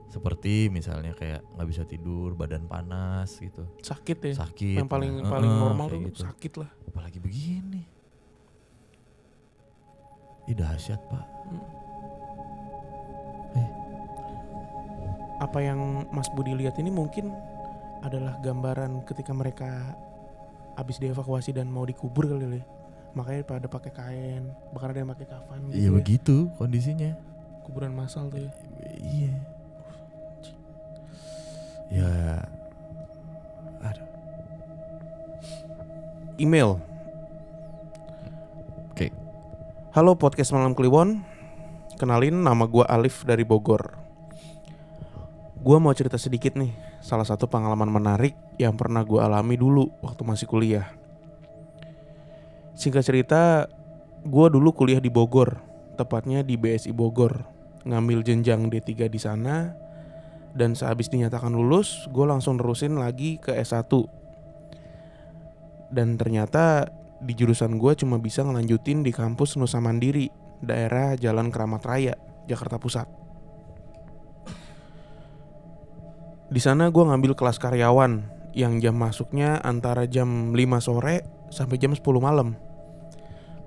[0.05, 4.33] seperti misalnya kayak nggak bisa tidur badan panas gitu Sakit ya.
[4.37, 6.21] sakit Yang paling nah, paling normal tuh gitu.
[6.21, 6.69] sakit lah.
[6.87, 7.81] apalagi begini
[10.45, 11.25] Ih dahsyat pak
[15.35, 17.35] Apa yang Mas Budi lihat ini mungkin
[17.99, 19.97] adalah gambaran ketika mereka
[20.79, 22.63] habis dievakuasi dan mau dikubur kali ya.
[23.15, 24.43] Makanya pada pakai kain,
[24.75, 25.75] bahkan ada yang pakai kafan gitu.
[25.75, 25.95] Iya ya.
[25.95, 27.11] begitu kondisinya
[27.63, 28.51] Kuburan massal tuh ya.
[29.01, 29.33] Iya.
[31.89, 32.11] Ya.
[33.81, 34.07] Aduh.
[36.37, 36.94] Email.
[39.95, 41.23] Halo podcast Malam Kliwon.
[41.95, 43.95] Kenalin nama gua Alif dari Bogor.
[45.63, 46.75] Gua mau cerita sedikit nih.
[46.99, 50.91] Salah satu pengalaman menarik yang pernah gua alami dulu waktu masih kuliah.
[52.75, 53.71] Singkat cerita,
[54.27, 55.63] gua dulu kuliah di Bogor,
[55.95, 57.47] tepatnya di BSI Bogor.
[57.87, 59.79] Ngambil jenjang D3 di sana
[60.51, 63.87] dan sehabis dinyatakan lulus, gue langsung nerusin lagi ke S1.
[65.87, 66.91] Dan ternyata
[67.23, 70.27] di jurusan gue cuma bisa ngelanjutin di kampus Nusa Mandiri,
[70.59, 72.15] daerah Jalan Keramat Raya,
[72.47, 73.07] Jakarta Pusat.
[76.45, 78.21] Di sana gue ngambil kelas karyawan
[78.55, 82.55] yang jam masuknya antara jam 5 sore sampai jam 10 malam.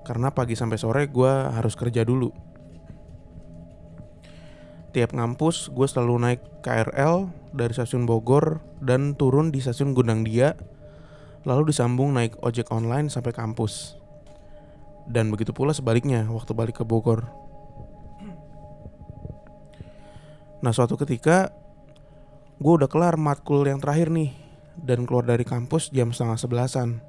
[0.07, 2.31] Karena pagi sampai sore gue harus kerja dulu.
[4.89, 10.57] Tiap ngampus gue selalu naik KRL dari stasiun Bogor dan turun di stasiun Gondang Dia
[11.47, 13.95] lalu disambung naik ojek online sampai kampus.
[15.09, 17.25] Dan begitu pula sebaliknya waktu balik ke Bogor.
[20.59, 21.55] Nah suatu ketika
[22.59, 24.35] gue udah kelar matkul yang terakhir nih
[24.75, 26.99] dan keluar dari kampus jam setengah sebelasan.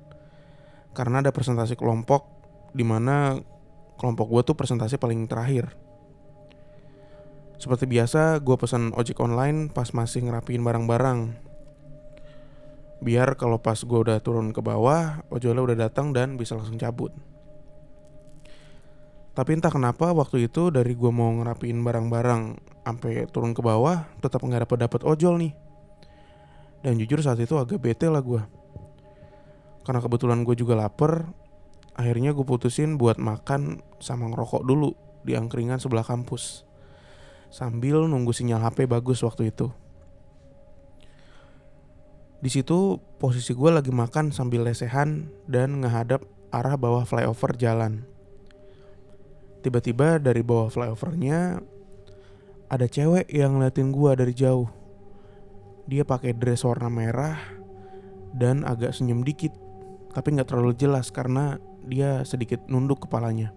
[0.95, 2.27] Karena ada presentasi kelompok
[2.71, 3.39] di mana
[3.99, 5.75] kelompok gue tuh presentasi paling terakhir.
[7.61, 11.50] Seperti biasa, gue pesan ojek online pas masih ngerapiin barang-barang.
[13.01, 17.13] Biar kalau pas gue udah turun ke bawah, ojolnya udah datang dan bisa langsung cabut.
[19.33, 22.43] Tapi entah kenapa waktu itu dari gue mau ngerapiin barang-barang
[22.85, 25.53] sampai turun ke bawah, tetap nggak dapet dapet ojol nih.
[26.85, 28.43] Dan jujur saat itu agak bete lah gue.
[29.81, 31.25] Karena kebetulan gue juga lapar,
[31.97, 34.93] akhirnya gue putusin buat makan sama ngerokok dulu
[35.25, 36.69] di angkringan sebelah kampus
[37.51, 39.69] sambil nunggu sinyal HP bagus waktu itu.
[42.41, 48.09] Di situ posisi gue lagi makan sambil lesehan dan ngehadap arah bawah flyover jalan.
[49.61, 51.61] Tiba-tiba dari bawah flyovernya
[52.73, 54.73] ada cewek yang ngeliatin gue dari jauh.
[55.85, 57.37] Dia pakai dress warna merah
[58.33, 59.53] dan agak senyum dikit,
[60.17, 63.53] tapi nggak terlalu jelas karena dia sedikit nunduk kepalanya.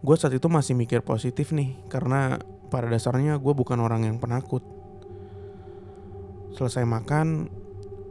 [0.00, 2.38] Gue saat itu masih mikir positif nih, karena
[2.70, 4.75] pada dasarnya gue bukan orang yang penakut.
[6.56, 7.52] Selesai makan,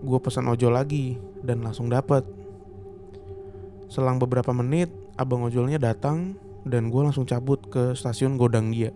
[0.05, 2.21] gue pesan ojol lagi dan langsung dapet.
[3.89, 8.93] Selang beberapa menit, abang ojolnya datang dan gue langsung cabut ke stasiun Godang dia.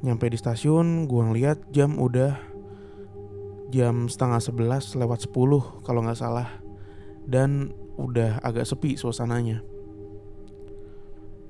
[0.00, 2.40] Nyampe di stasiun, gue ngeliat jam udah
[3.68, 6.48] jam setengah sebelas lewat 10 kalau nggak salah.
[7.28, 9.60] Dan udah agak sepi suasananya.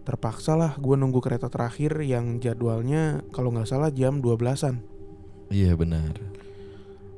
[0.03, 4.89] Terpaksa lah gue nunggu kereta terakhir yang jadwalnya kalau nggak salah jam 12-an.
[5.51, 6.15] Iya benar.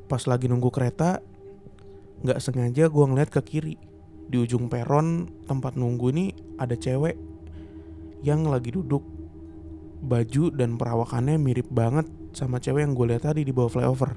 [0.09, 1.21] Pas lagi nunggu kereta,
[2.25, 3.77] nggak sengaja gue ngeliat ke kiri.
[4.33, 7.21] Di ujung peron tempat nunggu ini ada cewek
[8.25, 9.05] yang lagi duduk.
[10.03, 14.17] Baju dan perawakannya mirip banget sama cewek yang gue lihat tadi di bawah flyover.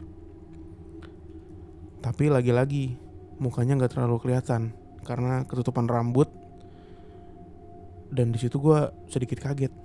[1.99, 2.95] Tapi lagi-lagi
[3.43, 4.71] mukanya nggak terlalu kelihatan
[5.03, 6.31] karena ketutupan rambut
[8.15, 8.79] dan di situ gue
[9.11, 9.75] sedikit kaget.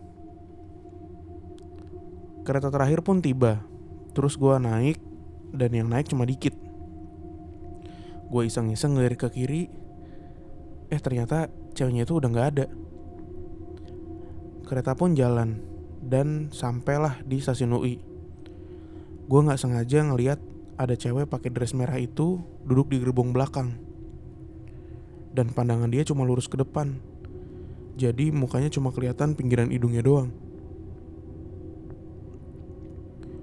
[2.47, 3.61] Kereta terakhir pun tiba,
[4.11, 4.99] terus gue naik
[5.55, 6.55] dan yang naik cuma dikit.
[8.31, 9.67] Gue iseng-iseng ngelirik ke kiri,
[10.91, 12.67] eh ternyata ceweknya itu udah nggak ada.
[14.67, 15.59] Kereta pun jalan
[15.99, 17.99] dan sampailah di stasiun UI.
[19.27, 20.39] Gue nggak sengaja ngeliat
[20.79, 23.77] ada cewek pakai dress merah itu duduk di gerbong belakang.
[25.31, 26.99] Dan pandangan dia cuma lurus ke depan.
[27.95, 30.35] Jadi mukanya cuma kelihatan pinggiran hidungnya doang.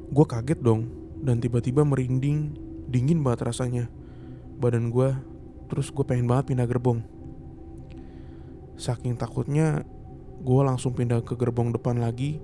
[0.08, 0.88] Gue kaget dong
[1.20, 2.56] dan tiba-tiba merinding,
[2.88, 3.86] dingin banget rasanya.
[4.58, 5.13] Badan gue,
[5.67, 7.04] terus gue pengen banget pindah gerbong.
[8.78, 9.84] Saking takutnya,
[10.41, 12.39] gue langsung pindah ke gerbong depan lagi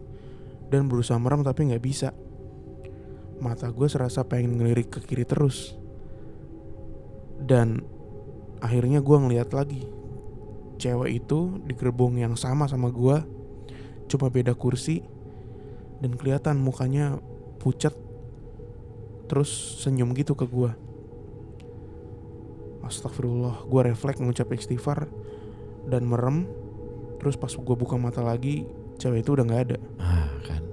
[0.67, 2.11] dan berusaha merem tapi nggak bisa.
[3.39, 5.77] Mata gue serasa pengen ngelirik ke kiri terus.
[7.43, 7.83] Dan
[8.63, 10.03] akhirnya gue ngeliat lagi
[10.83, 13.17] cewek itu di gerbong yang sama sama gue,
[14.11, 14.99] cuma beda kursi
[16.03, 17.23] dan kelihatan mukanya
[17.63, 17.95] pucat
[19.31, 20.75] terus senyum gitu ke gue
[22.83, 25.07] Astagfirullah gue refleks mengucap istighfar
[25.87, 26.45] dan merem.
[27.23, 28.67] Terus pas gue buka mata lagi
[28.99, 29.77] cewek itu udah nggak ada.
[29.97, 30.63] Ah kan.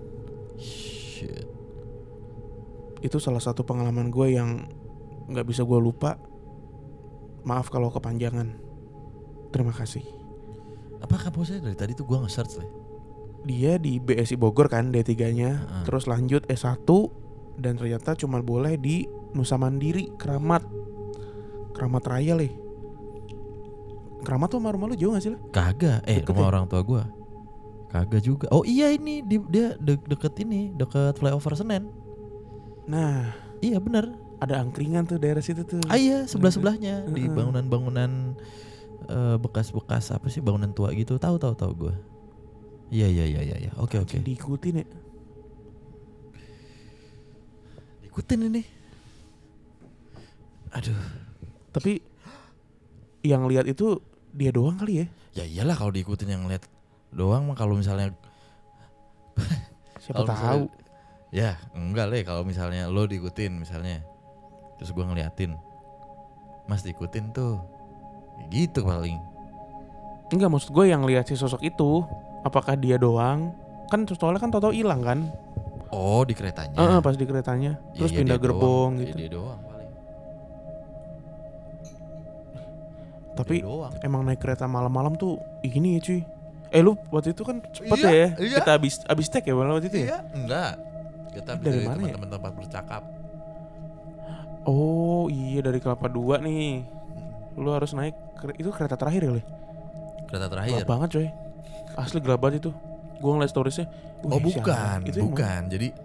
[0.59, 1.46] Shit.
[3.00, 4.68] itu salah satu pengalaman gue yang
[5.31, 6.18] nggak bisa gue lupa.
[7.46, 8.59] Maaf kalau kepanjangan.
[9.55, 10.05] Terima kasih.
[11.00, 12.68] Apa kampusnya dari tadi tuh gua nge-search lah.
[13.40, 15.85] Dia di BSI Bogor kan D3 nya Heeh.
[15.85, 16.85] terus lanjut S1
[17.57, 20.64] dan ternyata cuma boleh di Nusa Mandiri Keramat
[21.72, 22.53] Keramat Raya leh
[24.20, 25.40] Keramat tuh sama rumah lu jauh gak sih lah?
[25.48, 26.05] Kagak.
[26.05, 26.50] Eh, Deket rumah ya?
[26.53, 27.03] orang tua gua.
[27.88, 28.46] Kagak juga.
[28.53, 31.88] Oh iya ini di, dia de- deket ini, deket flyover Senen.
[32.85, 34.12] Nah Iya bener.
[34.37, 38.37] ada angkringan tuh daerah situ tuh Ah iya sebelah sebelahnya di bangunan-bangunan
[39.05, 41.16] eh, bekas-bekas apa sih bangunan tua gitu.
[41.16, 41.94] Tahu tahu tahu gua.
[42.90, 43.57] Iya iya iya iya.
[43.57, 43.70] iya.
[43.79, 44.18] Oke oke.
[44.18, 44.87] Anjing, Diikutin ya
[48.03, 48.62] Ikutin ini.
[50.70, 50.98] Aduh.
[51.70, 52.03] Tapi
[53.22, 56.66] yang lihat itu dia doang kali ya Ya iyalah kalau diikutin yang lihat
[57.11, 58.11] doang mah kalau misalnya
[60.03, 60.79] Siapa kalau tahu misalnya-
[61.31, 64.03] Ya enggak leh kalau misalnya lo diikutin misalnya
[64.74, 65.55] terus gua ngeliatin
[66.66, 67.62] Mas diikutin tuh
[68.40, 69.18] Ya gitu paling
[70.31, 72.03] Enggak maksud gue yang lihat si sosok itu
[72.42, 73.53] Apakah dia doang
[73.87, 75.29] Kan soalnya kan tau-tau hilang kan
[75.90, 78.92] Oh di keretanya Heeh, pas di keretanya Ya, Terus ya pindah gerbong doang.
[78.96, 79.90] Ya, gitu dia doang paling
[83.33, 83.92] Tapi Dia doang.
[84.00, 86.20] emang naik kereta malam-malam tuh Ini ya cuy
[86.70, 88.57] Eh lu waktu itu kan cepet Iya, ya iya.
[88.57, 90.72] Kita habis habis tek ya waktu itu ya Iya, enggak.
[91.31, 92.14] Kita Dari dari, mana ya?
[92.14, 93.03] teman-teman tempat bercakap.
[94.62, 96.85] Oh iya dari Kelapa Dua nih
[97.55, 98.14] Lu harus naik
[98.55, 99.42] Itu kereta terakhir ya Le?
[100.24, 100.70] Kereta terakhir.
[100.76, 101.29] Gelap banget coy
[101.94, 102.70] Asli gelap banget itu
[103.16, 103.87] Gue ngeliat storiesnya
[104.20, 105.00] Oh bukan?
[105.03, 105.61] Itu bukan.
[105.66, 105.96] Jadi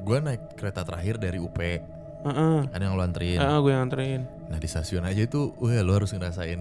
[0.00, 1.54] gua naik kereta terakhir dari UP.
[1.54, 3.38] Heeh Ada yang lo anterin.
[3.38, 6.58] Heeh, gue yang anterin Nah di stasiun aja itu, wah lo harus ngerasain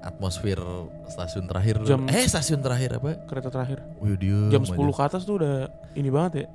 [0.00, 0.62] atmosfer
[1.06, 1.82] stasiun terakhir.
[1.82, 3.18] Jam- eh stasiun terakhir apa?
[3.26, 6.46] Kereta terakhir Wih dia Jam 10 ke atas tuh udah Ini banget ya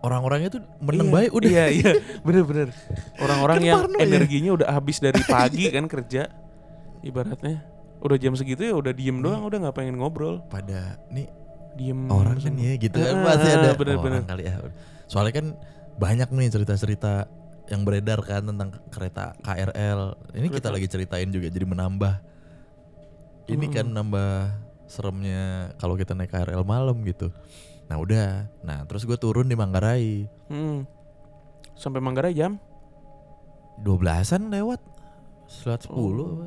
[0.00, 1.48] Orang-orangnya tuh meneng Iya, baik udah.
[1.50, 1.92] Iya iya
[2.26, 2.68] bener-bener
[3.16, 4.00] Orang-orang Kan yang ya.
[4.00, 6.32] energinya udah habis dari pagi kan kerja
[7.00, 7.73] Ibaratnya
[8.04, 11.24] Udah jam segitu ya udah diem doang Udah gak pengen ngobrol Pada nih
[11.74, 14.22] Diem orang kan ya gitu kan Ah, pasti ada bener-bener.
[14.22, 14.62] orang kali ya.
[15.04, 15.46] Soalnya kan
[15.94, 17.26] banyak nih cerita-cerita
[17.66, 20.14] yang beredar kan tentang kereta KRL.
[20.30, 20.70] Ini kita Kereta.
[20.70, 22.14] lagi ceritain juga jadi menambah.
[23.46, 24.32] Ini kan nambah
[24.86, 27.34] seremnya kalau kita naik KRL malam gitu.
[27.84, 30.86] Nah udah, nah terus gue turun di Manggarai, Hmm.
[31.74, 32.56] Sampai Manggarai jam
[33.76, 34.78] 12-an lewat,
[35.44, 36.46] selat 10 Oh.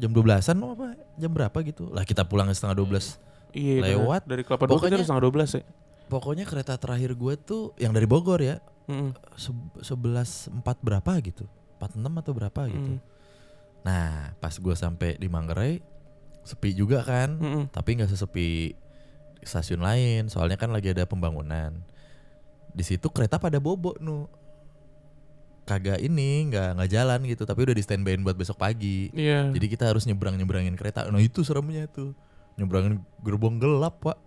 [0.00, 0.88] Jam 12-an apa?
[1.20, 1.92] Jam berapa gitu?
[1.92, 3.20] Lah kita pulang setengah 12
[3.52, 3.82] Iya.
[3.82, 4.24] Lewat.
[4.24, 5.62] Dari Kelapa Dua kita harus setengah 12 ya
[6.10, 8.58] Pokoknya kereta terakhir gue tuh yang dari Bogor ya,
[9.78, 11.46] sebelas empat berapa gitu,
[11.78, 12.98] empat enam atau berapa gitu.
[12.98, 13.00] Mm.
[13.86, 15.78] Nah pas gue sampai di Manggarai
[16.42, 17.64] sepi juga kan, Mm-mm.
[17.70, 18.74] tapi nggak sesepi
[19.46, 21.78] stasiun lain, soalnya kan lagi ada pembangunan.
[22.74, 24.26] Di situ kereta pada bobo nu,
[25.70, 29.06] kagak ini nggak nggak jalan gitu, tapi udah di standbyin buat besok pagi.
[29.12, 31.06] Iya Jadi kita harus nyebrang nyebrangin kereta.
[31.06, 32.10] Nah itu seremnya tuh,
[32.56, 34.18] nyebrangin gerbong gelap pak,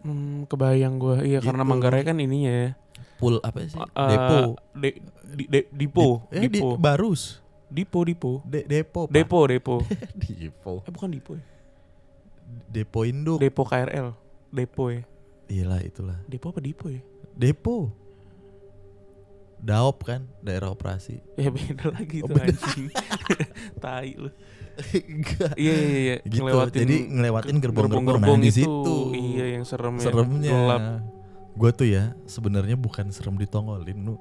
[0.00, 1.70] Hmm, Kebayang gue Iya karena Gitu.
[1.70, 2.70] Manggarai kan ininya ya
[3.14, 3.76] full apa sih?
[3.76, 4.36] Eh, Depo.
[4.74, 5.00] de-
[5.30, 7.40] di- de- Dipo Di- eh, di, Dipo Barus.
[7.66, 9.14] Dipo Dipo De- depo, Pak.
[9.14, 9.76] Depo Depo
[10.20, 10.72] Depo.
[10.80, 11.44] Eh bukan Dipo ya
[12.70, 13.40] Depo Induk.
[13.40, 14.12] Depo KRL
[14.50, 15.02] Depo ya
[15.46, 16.18] Iyalah itulah.
[16.24, 17.00] Depo apa Dipo ya
[17.32, 17.88] Depo.
[19.64, 21.24] Daop kan, daerah operasi.
[21.34, 22.52] Ya beda lagi Oh, tuh beda.
[22.52, 22.86] anjing
[23.82, 24.28] Tai lu.
[25.56, 26.42] Iya iya iya Gitu.
[26.42, 28.60] Ngelewatin Jadi ngelewatin gerbong-gerbong nah, di itu.
[28.60, 28.96] situ.
[29.14, 30.52] Iya yang serem ya Seremnya.
[30.52, 30.82] Gelap
[31.54, 34.20] Gue tuh ya sebenarnya bukan serem ditongolin lu.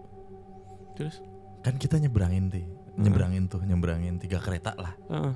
[0.96, 1.20] Terus
[1.60, 2.64] Kan kita nyebrangin tuh.
[2.94, 4.94] Nyebrangin tuh, nyebrangin tiga kereta lah.
[5.10, 5.34] Heeh.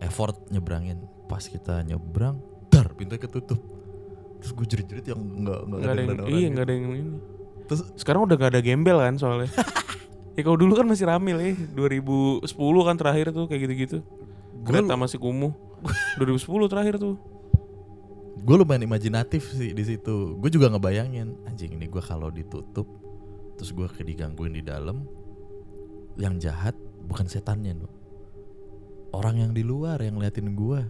[0.00, 1.02] Effort nyebrangin.
[1.26, 3.58] Pas kita nyebrang, dar pintu ketutup.
[4.38, 6.52] Terus gue jerit-jerit yang enggak enggak Nggak ada yang orang Iya gitu.
[6.52, 7.02] nggak ada yang ini
[7.66, 9.50] Terus Sekarang udah gak ada gembel kan soalnya.
[10.36, 13.98] Ya kalau dulu kan masih rame ya 2010 kan terakhir tuh kayak gitu-gitu.
[14.68, 15.56] Kereta masih kumuh.
[16.20, 17.16] 2010 terakhir tuh.
[18.44, 20.36] Gue lumayan imajinatif sih di situ.
[20.36, 22.84] Gue juga ngebayangin anjing ini gue kalau ditutup
[23.56, 25.08] terus gue digangguin di dalam
[26.20, 26.76] yang jahat
[27.08, 27.88] bukan setannya no
[29.16, 30.80] orang yang di luar yang liatin gue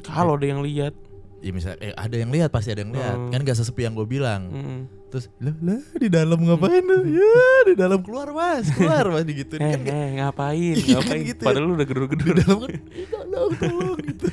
[0.00, 0.96] Kalau ada yang lihat.
[1.44, 3.16] ya misalnya eh, ada yang lihat pasti ada yang lihat.
[3.18, 3.30] Hmm.
[3.30, 4.42] kan gak sesepi yang gue bilang.
[4.48, 4.80] Mm.
[5.08, 9.58] Terus lah lah di dalam ngapain lu ya di dalam keluar mas keluar mas digituin
[9.58, 10.74] Eh, kan eh, ngapain?
[10.78, 11.20] Iya, ngapain?
[11.24, 11.48] gitu ya.
[11.48, 12.34] Padahal lu udah di gedor-gedor.
[12.36, 14.26] dalam kan "Ih, tolong tolong gitu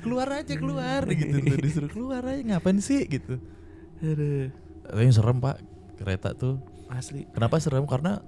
[0.00, 3.38] keluar aja keluar gitu tuh disuruh keluar aja ngapain sih gitu
[4.00, 4.48] Aduh,
[4.82, 5.60] tapi yang serem pak
[5.94, 6.56] kereta tuh
[6.88, 7.28] asli.
[7.30, 8.18] kenapa serem karena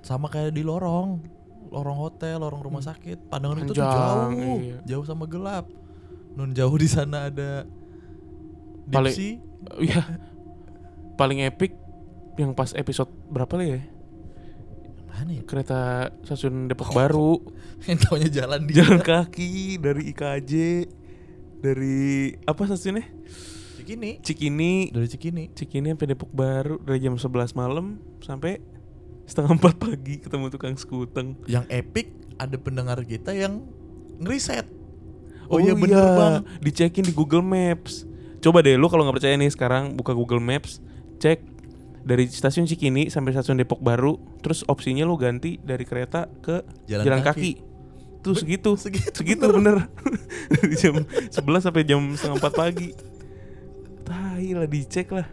[0.00, 1.18] sama kayak di lorong
[1.66, 4.76] lorong hotel lorong rumah sakit pandangan itu tuh jauh iya.
[4.84, 5.64] jauh sama gelap
[6.32, 7.64] nun jauh di sana ada
[8.84, 9.30] Paling- Dipsy
[9.78, 10.02] Iya.
[11.22, 11.78] Paling epic
[12.34, 13.80] yang pas episode berapa lah ya?
[15.12, 16.98] mana ya Kereta stasiun Depok Oh.
[16.98, 17.32] Baru.
[17.86, 20.52] yang taunya jalan di Jalan kaki dari IKJ
[21.62, 23.06] dari apa stasiunnya?
[23.78, 24.90] Cikini Cikini.
[24.90, 28.58] dari Cikini Cikini sampai Depok Baru dari jam 11 malam sampai
[29.22, 31.38] setengah empat pagi ketemu tukang skuteng.
[31.46, 33.62] yang epic ada pendengar kita yang
[34.18, 34.66] ngeriset
[35.46, 38.10] oh, iya bener bang Dicekin di Google Maps.
[38.42, 40.82] Coba deh lu kalau nggak percaya nih sekarang buka Google Maps,
[41.22, 41.38] cek
[42.02, 47.22] dari stasiun Cikini sampai stasiun Depok Baru, terus opsinya lu ganti dari kereta ke jalan,
[47.22, 47.62] kaki.
[48.22, 48.74] Tuh segitu.
[48.78, 49.86] segitu Segitu bener.
[50.58, 50.98] dari jam
[51.30, 51.30] 11
[51.62, 52.90] sampai jam setengah empat pagi.
[54.02, 55.26] Tai lah dicek lah.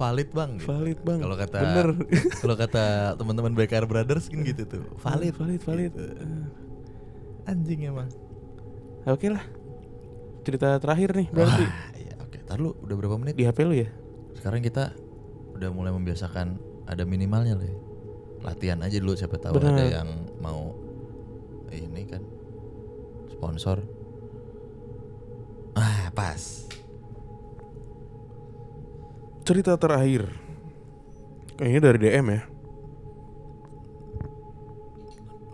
[0.00, 1.20] valid bang Valid, Bang.
[1.20, 1.88] kalau kata bener.
[2.40, 2.84] kalau kata
[3.20, 5.92] teman-teman BKR Brothers kan gitu tuh valid valid, valid.
[5.92, 6.04] gitu.
[7.44, 8.08] anjing emang
[9.04, 9.44] Oke lah.
[10.40, 13.76] Cerita terakhir nih berarti Wah, iya, oke tar lu udah berapa menit di HP lu
[13.76, 13.92] ya?
[14.40, 14.96] Sekarang kita
[15.52, 16.56] udah mulai membiasakan
[16.88, 17.76] ada minimalnya loh ya.
[18.40, 19.76] latihan aja dulu siapa tahu Bener.
[19.76, 20.08] ada yang
[20.40, 20.72] mau
[21.68, 22.24] ini kan
[23.30, 23.84] sponsor
[25.76, 26.66] ah pas
[29.40, 30.30] Cerita terakhir.
[31.58, 32.42] Kayaknya dari DM ya.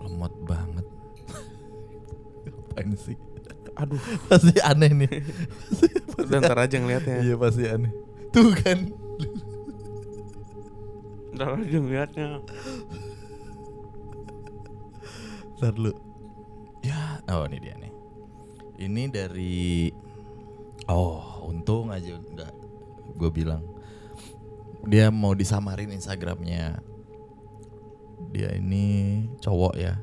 [0.05, 0.87] lemot banget
[2.45, 3.17] Apaan sih
[3.75, 3.97] Aduh,
[4.29, 5.11] pasti aneh nih
[6.29, 7.21] udah ntar aja ngeliatnya.
[7.21, 7.93] iya pasti aneh
[8.37, 8.79] tuh kan.
[11.33, 12.29] Ntar aja ngeliatnya.
[15.57, 15.93] Ntar dulu.
[16.85, 17.93] Ya Oh ini dia nih.
[18.77, 19.89] Ini dari
[20.87, 22.53] Oh untung aja enggak
[23.17, 23.65] Gue bilang.
[24.85, 26.85] Dia mau disamarin Instagramnya.
[28.37, 29.97] Dia ini cowok ya.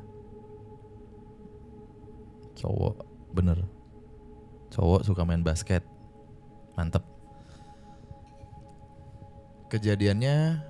[2.58, 2.98] Cowok
[3.30, 3.62] Bener.
[4.74, 5.86] Cowok suka main basket.
[6.74, 7.13] Mantep
[9.74, 10.62] Kejadiannya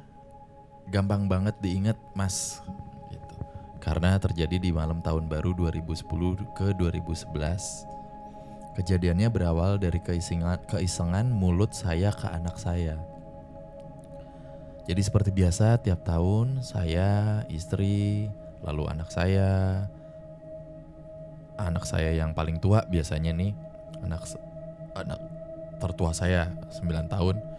[0.87, 2.63] Gampang banget diinget mas
[3.11, 3.35] gitu.
[3.83, 6.07] Karena terjadi di malam tahun baru 2010
[6.55, 7.27] ke 2011
[8.79, 12.97] Kejadiannya berawal dari keisengan, keisengan mulut saya ke anak saya.
[14.89, 18.33] Jadi seperti biasa tiap tahun saya, istri,
[18.65, 19.85] lalu anak saya,
[21.59, 23.53] anak saya yang paling tua biasanya nih,
[24.01, 24.25] anak
[24.97, 25.21] anak
[25.77, 27.52] tertua saya 9 tahun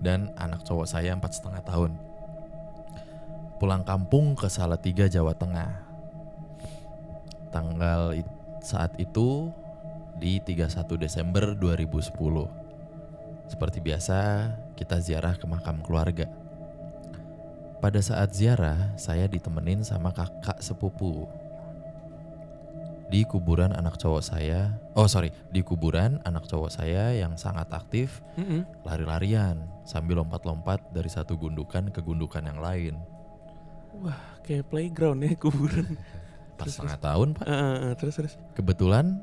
[0.00, 1.94] dan anak cowok saya empat setengah tahun.
[3.58, 5.70] Pulang kampung ke Salatiga, Jawa Tengah.
[7.54, 8.18] Tanggal
[8.64, 9.54] saat itu
[10.18, 12.10] di 31 Desember 2010.
[13.46, 16.26] Seperti biasa, kita ziarah ke makam keluarga.
[17.78, 21.28] Pada saat ziarah, saya ditemenin sama kakak sepupu.
[23.14, 28.18] Di kuburan anak cowok saya, oh sorry, di kuburan anak cowok saya yang sangat aktif
[28.34, 28.66] Mm-mm.
[28.82, 32.98] lari-larian sambil lompat-lompat dari satu gundukan ke gundukan yang lain.
[34.02, 35.94] Wah, kayak playground ya kuburan.
[36.58, 37.46] Pas Terus, setengah tahun pak.
[37.46, 38.34] Eh, eh, terus terus.
[38.58, 39.22] Kebetulan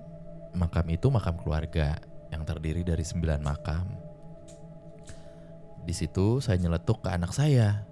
[0.56, 2.00] makam itu makam keluarga
[2.32, 3.92] yang terdiri dari sembilan makam.
[5.84, 7.84] Di situ saya nyeletuk ke anak saya.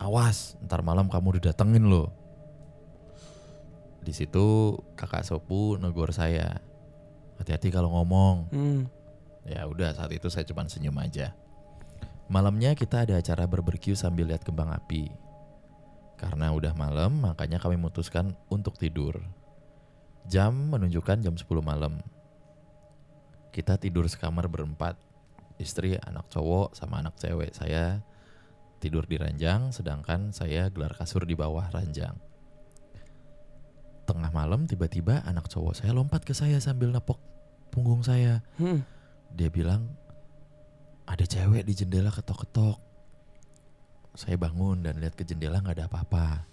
[0.00, 2.27] Awas, ntar malam kamu didatengin loh.
[4.08, 6.64] Di situ kakak sepupu negor saya.
[7.36, 8.48] Hati-hati kalau ngomong.
[8.48, 8.88] Hmm.
[9.44, 11.36] Ya udah saat itu saya cuma senyum aja.
[12.32, 15.12] Malamnya kita ada acara barbeque sambil lihat kembang api.
[16.16, 19.20] Karena udah malam, makanya kami memutuskan untuk tidur.
[20.24, 22.00] Jam menunjukkan jam 10 malam.
[23.52, 24.96] Kita tidur sekamar berempat.
[25.60, 27.52] Istri, anak cowok, sama anak cewek.
[27.52, 28.00] Saya
[28.80, 32.27] tidur di ranjang, sedangkan saya gelar kasur di bawah ranjang.
[34.08, 37.20] Tengah malam tiba-tiba anak cowok saya lompat ke saya sambil nepok
[37.68, 38.40] punggung saya.
[38.56, 38.80] Hmm.
[39.36, 39.84] Dia bilang
[41.04, 42.80] ada cewek di jendela ketok-ketok.
[44.16, 46.48] Saya bangun dan lihat ke jendela nggak ada apa-apa.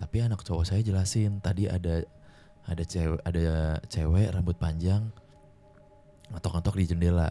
[0.00, 2.00] Tapi anak cowok saya jelasin tadi ada
[2.64, 5.12] ada cewek ada cewek rambut panjang
[6.32, 7.28] ngetok-ngetok di jendela.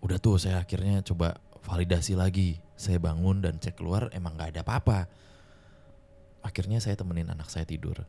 [0.00, 2.56] Udah tuh saya akhirnya coba validasi lagi.
[2.80, 5.06] Saya bangun dan cek keluar emang nggak ada apa-apa.
[6.42, 8.02] Akhirnya saya temenin anak saya tidur.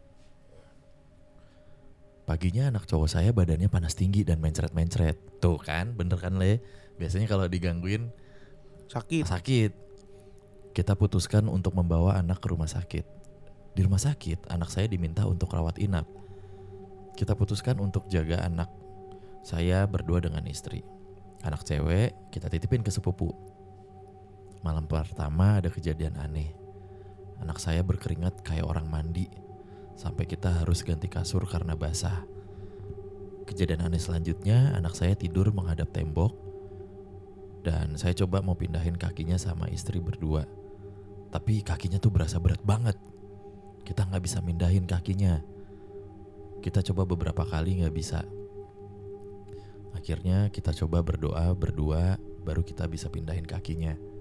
[2.23, 5.43] Paginya anak cowok saya badannya panas tinggi dan mencret-mencret.
[5.43, 6.63] Tuh kan, bener kan Le?
[6.95, 8.09] Biasanya kalau digangguin
[8.87, 9.25] Sakit.
[9.25, 9.71] sakit.
[10.73, 13.05] Kita putuskan untuk membawa anak ke rumah sakit.
[13.73, 16.05] Di rumah sakit, anak saya diminta untuk rawat inap.
[17.13, 18.69] Kita putuskan untuk jaga anak
[19.43, 20.81] saya berdua dengan istri.
[21.43, 23.35] Anak cewek kita titipin ke sepupu.
[24.63, 26.62] Malam pertama ada kejadian aneh.
[27.43, 29.27] Anak saya berkeringat kayak orang mandi.
[29.99, 32.23] Sampai kita harus ganti kasur karena basah.
[33.43, 36.31] Kejadian aneh selanjutnya, anak saya tidur menghadap tembok
[37.67, 40.47] dan saya coba mau pindahin kakinya sama istri berdua.
[41.35, 42.95] Tapi kakinya tuh berasa berat banget.
[43.83, 45.43] Kita nggak bisa mindahin kakinya.
[46.63, 48.23] Kita coba beberapa kali nggak bisa.
[49.91, 54.12] Akhirnya kita coba berdoa berdua, baru kita bisa pindahin kakinya.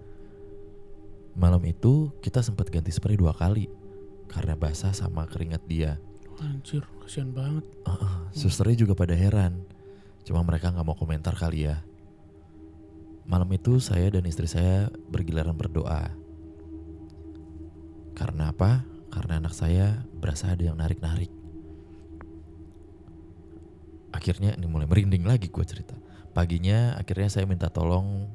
[1.33, 3.69] Malam itu kita sempat ganti spray dua kali
[4.29, 5.97] karena basah sama keringat dia.
[6.41, 7.65] Anjir, kasihan banget.
[7.89, 9.63] Heeh, susternya juga pada heran.
[10.25, 11.81] Cuma mereka nggak mau komentar kali ya.
[13.23, 16.11] Malam itu saya dan istri saya bergiliran berdoa.
[18.19, 18.83] Karena apa?
[19.13, 21.31] Karena anak saya berasa ada yang narik-narik.
[24.13, 25.97] Akhirnya ini mulai merinding lagi gue cerita.
[26.33, 28.29] Paginya akhirnya saya minta tolong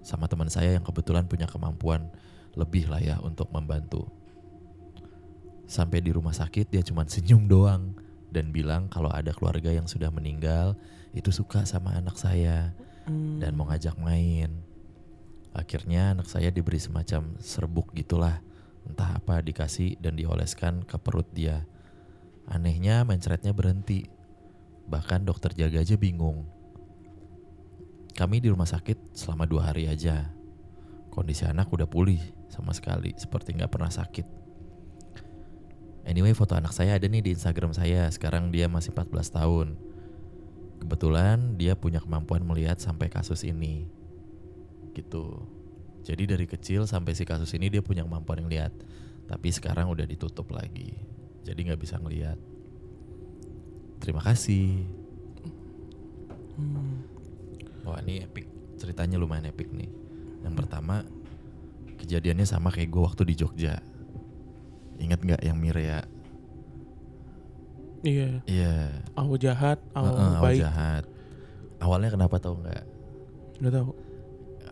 [0.00, 2.08] sama teman saya yang kebetulan punya kemampuan
[2.56, 4.08] lebih lah ya untuk membantu.
[5.70, 7.94] Sampai di rumah sakit dia cuma senyum doang
[8.30, 10.74] dan bilang kalau ada keluarga yang sudah meninggal
[11.14, 12.74] itu suka sama anak saya
[13.38, 14.62] dan mau ngajak main.
[15.50, 18.38] Akhirnya anak saya diberi semacam serbuk gitulah,
[18.86, 21.66] entah apa dikasih dan dioleskan ke perut dia.
[22.46, 24.06] Anehnya mencretnya berhenti.
[24.90, 26.46] Bahkan dokter jaga aja bingung.
[28.14, 30.28] Kami di rumah sakit selama dua hari aja.
[31.10, 34.40] Kondisi anak udah pulih sama sekali, seperti nggak pernah sakit.
[36.06, 38.08] Anyway, foto anak saya ada nih di Instagram saya.
[38.08, 39.68] Sekarang dia masih 14 tahun.
[40.80, 43.84] Kebetulan dia punya kemampuan melihat sampai kasus ini.
[44.96, 45.44] Gitu.
[46.00, 48.72] Jadi dari kecil sampai si kasus ini dia punya kemampuan yang lihat.
[49.28, 50.96] Tapi sekarang udah ditutup lagi.
[51.44, 52.40] Jadi nggak bisa ngelihat.
[54.00, 54.88] Terima kasih.
[56.56, 57.09] Hmm.
[57.90, 58.46] Wah ini epic.
[58.78, 59.90] Ceritanya lumayan epic nih.
[60.40, 61.02] Yang pertama
[61.98, 63.82] kejadiannya sama kayak gue waktu di Jogja.
[64.96, 66.06] Ingat nggak yang Mirea?
[68.00, 69.04] Iya, Iya.
[69.12, 70.60] awal jahat, awal Heeh, awal baik.
[70.64, 71.04] jahat.
[71.80, 72.84] Awalnya kenapa tau nggak?
[73.60, 73.90] Udah tahu.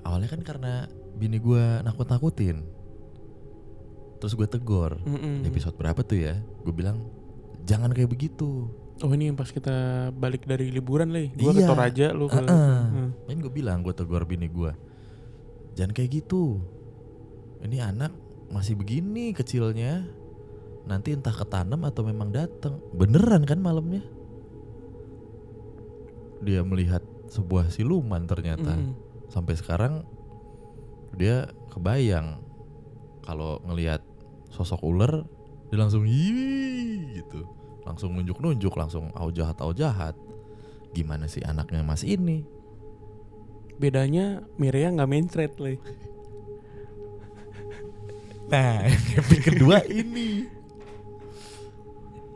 [0.01, 0.73] Awalnya kan karena
[1.13, 2.65] bini gue nakut-nakutin.
[4.17, 4.97] Terus gue tegor.
[5.05, 5.45] Mm-mm.
[5.45, 6.41] Di episode berapa tuh ya?
[6.65, 7.05] Gue bilang
[7.69, 8.73] jangan kayak begitu.
[8.99, 11.15] Oh ini yang pas kita balik dari liburan.
[11.39, 11.69] Gua ke Iya.
[11.71, 12.43] Toraja lu ke.
[12.43, 12.79] Heeh.
[12.83, 13.11] Hmm.
[13.31, 14.75] Main gue bilang gue tegur bini gue.
[15.79, 16.59] Jangan kayak gitu.
[17.63, 18.11] Ini anak
[18.51, 20.03] masih begini kecilnya.
[20.89, 22.83] Nanti entah ketanam atau memang datang.
[22.91, 24.03] Beneran kan malamnya?
[26.43, 28.73] Dia melihat sebuah siluman ternyata.
[28.75, 29.07] Mm-mm.
[29.29, 30.09] sampai sekarang
[31.13, 32.41] dia kebayang
[33.21, 34.01] kalau ngelihat
[34.49, 35.29] sosok ular
[35.69, 37.45] dia langsung gitu
[37.89, 40.13] langsung nunjuk-nunjuk langsung au jahat au jahat
[40.93, 42.45] gimana sih anaknya mas ini
[43.79, 45.79] Bedanya Mirea nggak mencret leh.
[48.51, 50.51] nah yang kedua ini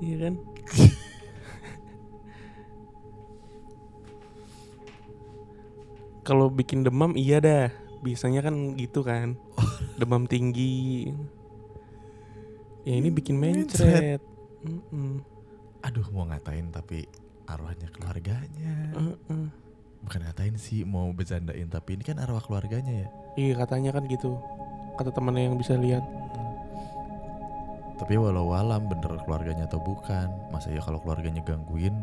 [0.03, 0.35] Iya kan?
[6.27, 7.71] Kalau bikin demam iya dah.
[8.03, 9.39] Biasanya kan gitu kan.
[10.03, 11.07] Demam tinggi.
[12.83, 14.19] Ya ini bikin mencret.
[14.67, 15.23] Mm-mm.
[15.83, 17.05] Aduh mau ngatain tapi
[17.51, 18.75] arwahnya keluarganya.
[18.95, 19.47] Uh-uh.
[20.03, 23.09] bukan ngatain sih mau bercandain tapi ini kan arwah keluarganya ya?
[23.39, 24.39] Iya katanya kan gitu.
[24.99, 26.05] Kata temannya yang bisa lihat.
[28.03, 31.95] tapi walau alam bener keluarganya atau bukan masa ya kalau keluarganya gangguin?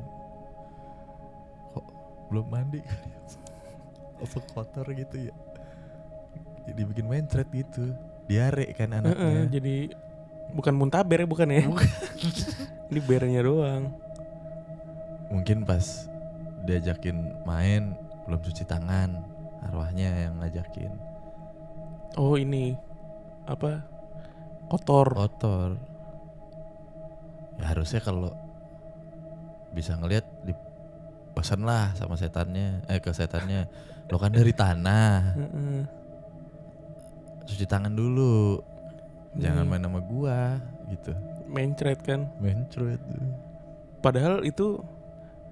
[1.76, 1.86] Kok
[2.32, 2.80] belum mandi?
[4.24, 5.36] Apa kotor gitu ya.
[6.72, 7.92] Jadi bikin mencret gitu.
[8.32, 9.44] Diare kan anaknya.
[9.52, 9.92] Jadi
[10.52, 11.64] bukan muntaber ya bukan ya?
[11.66, 11.90] Bukan.
[12.90, 13.94] Ini bernya doang.
[15.30, 16.10] mungkin pas
[16.66, 17.94] diajakin main
[18.26, 19.14] belum cuci tangan
[19.62, 20.90] arwahnya yang ngajakin
[22.18, 22.74] Oh ini
[23.46, 23.86] apa?
[24.66, 25.14] Kotor.
[25.14, 25.78] kotor
[27.62, 28.34] ya harusnya kalau
[29.70, 30.58] bisa ngelihat di
[31.38, 33.70] pesan lah sama setannya eh ke setannya
[34.10, 35.38] lo kan dari tanah
[37.50, 38.58] cuci tangan dulu
[39.36, 39.70] jangan Iya.
[39.70, 40.40] main sama gua
[40.88, 41.14] gitu
[41.46, 42.30] mencret kan.
[42.38, 43.02] mencret
[44.00, 44.80] Padahal itu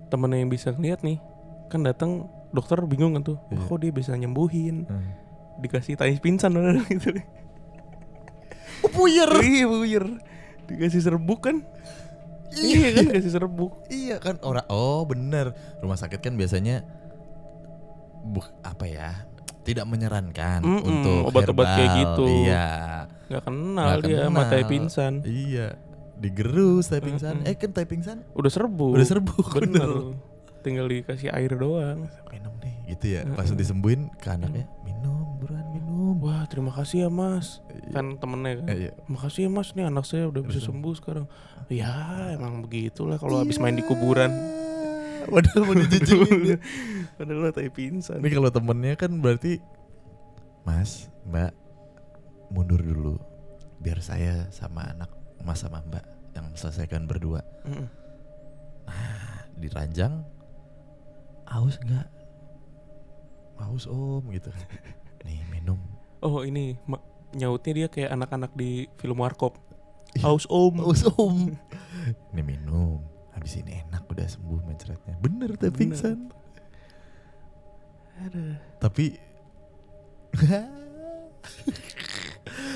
[0.07, 1.19] temennya yang bisa ngeliat nih
[1.67, 3.37] kan datang dokter bingung kan tuh.
[3.49, 3.59] Iya.
[3.61, 4.85] kok dia bisa nyembuhin?
[4.85, 5.11] Hmm.
[5.57, 6.53] Dikasih tanya pingsan
[6.87, 7.17] gitu.
[8.79, 9.27] Oh, puyer.
[9.41, 10.05] iya, buyur.
[10.65, 11.65] Dikasih serbuk kan?
[12.53, 13.73] Iya kan dikasih serbuk.
[13.87, 16.81] Iya kan orang oh bener rumah sakit kan biasanya
[18.23, 19.11] bu, apa ya
[19.61, 22.25] tidak menyarankan Mm-mm, untuk obat-obat kayak gitu.
[22.45, 22.65] Iya
[23.27, 24.49] Nggak kenal Nggak dia sama kenal.
[24.49, 25.13] tai pingsan.
[25.23, 25.67] iya
[26.15, 27.49] digerus tai pingsan Mm-mm.
[27.49, 28.93] eh kan tai pingsan Udah serbuk.
[28.93, 29.85] udah serbuk Bener.
[29.85, 30.17] bener
[30.59, 32.09] Tinggal dikasih air doang.
[32.27, 33.55] minum nih gitu ya pas Mm-mm.
[33.55, 35.85] disembuhin ke anaknya minum buruan minum
[36.17, 37.59] Wah, terima kasih ya, Mas.
[37.69, 37.93] Iya.
[37.93, 38.65] Kan temennya kan.
[38.67, 38.91] Eh, iya.
[39.05, 41.27] Makasih ya mas, nih anak saya udah bisa sembuh sekarang.
[41.67, 41.93] Ya
[42.31, 44.31] emang begitulah kalau habis main di kuburan.
[45.27, 46.57] padahal mau dijijingin dia.
[47.13, 48.17] Padahal tai pingsan.
[48.17, 49.59] Ini kalau temennya kan berarti
[50.63, 51.51] Mas, Mbak
[52.53, 53.15] mundur dulu
[53.77, 55.11] biar saya sama anak
[55.45, 57.41] Mas sama Mbak yang selesaikan berdua.
[57.65, 57.87] Mm-mm.
[59.57, 60.25] Diranjang
[61.47, 62.07] aus nggak?
[63.57, 64.51] Aus om gitu.
[65.25, 65.79] Nih minum.
[66.21, 66.77] Oh ini
[67.33, 69.57] nyautnya dia kayak anak-anak di film Warkop.
[70.15, 70.29] Iya.
[70.29, 70.77] Haus om.
[70.81, 71.51] Aus om.
[72.35, 73.01] Nih minum.
[73.33, 75.15] Habis ini enak udah sembuh mencretnya.
[75.21, 75.73] Bener Bener.
[75.73, 76.33] pingsan.
[78.25, 78.57] Aduh.
[78.81, 79.05] Tapi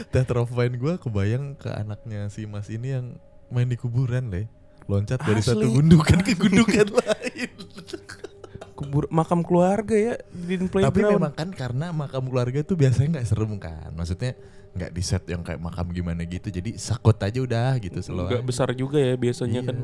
[0.07, 3.05] Teater of Mind gue kebayang ke anaknya si Mas ini yang
[3.47, 4.47] main di kuburan leh
[4.83, 5.71] loncat dari satu Asli.
[5.73, 7.49] gundukan ke gundukan lain.
[8.71, 11.21] Kubur makam keluarga ya di Tapi playground.
[11.21, 14.33] memang kan karena makam keluarga tuh biasanya nggak serem kan, maksudnya
[14.71, 18.25] nggak di set yang kayak makam gimana gitu, jadi sakot aja udah gitu slow.
[18.25, 19.69] Nggak besar juga ya biasanya Iya.
[19.69, 19.77] kan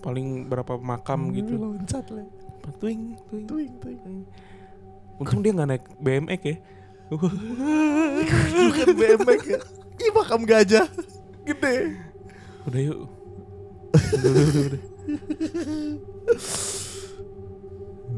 [0.00, 1.52] paling berapa makam Hmm, gitu.
[1.54, 2.24] Loncat leh.
[2.78, 3.44] Tuing, tuing.
[3.44, 4.20] Tuing, tuing.
[5.18, 6.56] Untung dia nggak naik BMX ya.
[7.08, 9.60] Bukan BMX ya.
[9.98, 10.86] Ih makam gajah
[11.42, 11.96] gede.
[12.68, 13.00] Udah yuk.
[13.96, 14.82] Udah, udah, udah, udah.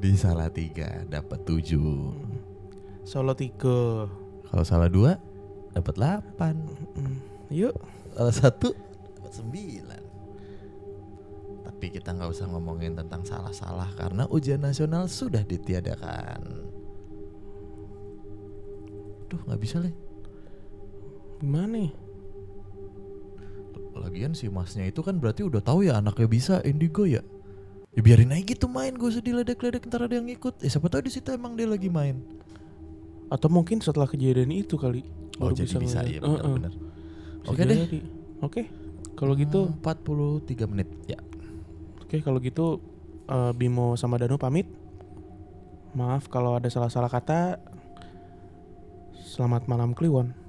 [0.01, 2.11] Di salah tiga dapat tujuh.
[3.07, 4.11] Solo tiga.
[4.51, 5.15] Kalau salah dua
[5.71, 6.59] dapat delapan.
[7.55, 7.79] Yuk.
[8.19, 8.75] Salah satu
[9.15, 10.03] dapat sembilan.
[11.63, 16.43] Tapi kita nggak usah ngomongin tentang salah-salah karena ujian nasional sudah ditiadakan.
[19.31, 19.95] Duh nggak bisa leh.
[21.39, 21.91] Gimana nih?
[23.95, 27.21] Lagian si masnya itu kan berarti udah tahu ya anaknya bisa indigo ya.
[27.91, 30.63] Ya biarin aja gitu main, gue usah diledek-ledek ntar ada yang ikut.
[30.63, 32.23] Ya siapa tahu di situ emang dia lagi main.
[33.29, 35.03] Atau mungkin setelah kejadian itu kali.
[35.43, 36.39] Oh baru jadi bisa, iya Heeh.
[36.39, 36.73] benar-benar.
[36.75, 37.79] Bisa Oke deh.
[37.87, 37.99] jadi.
[38.41, 38.63] Oke.
[39.19, 40.89] Kalau gitu, Hmm, 43 menit.
[41.05, 41.19] Ya.
[42.01, 42.83] oke kalau gitu
[43.27, 44.67] eh, Bimo sama Danu pamit.
[45.93, 47.59] Maaf kalau ada salah-salah kata.
[49.31, 50.40] Selamat malam Kliwon.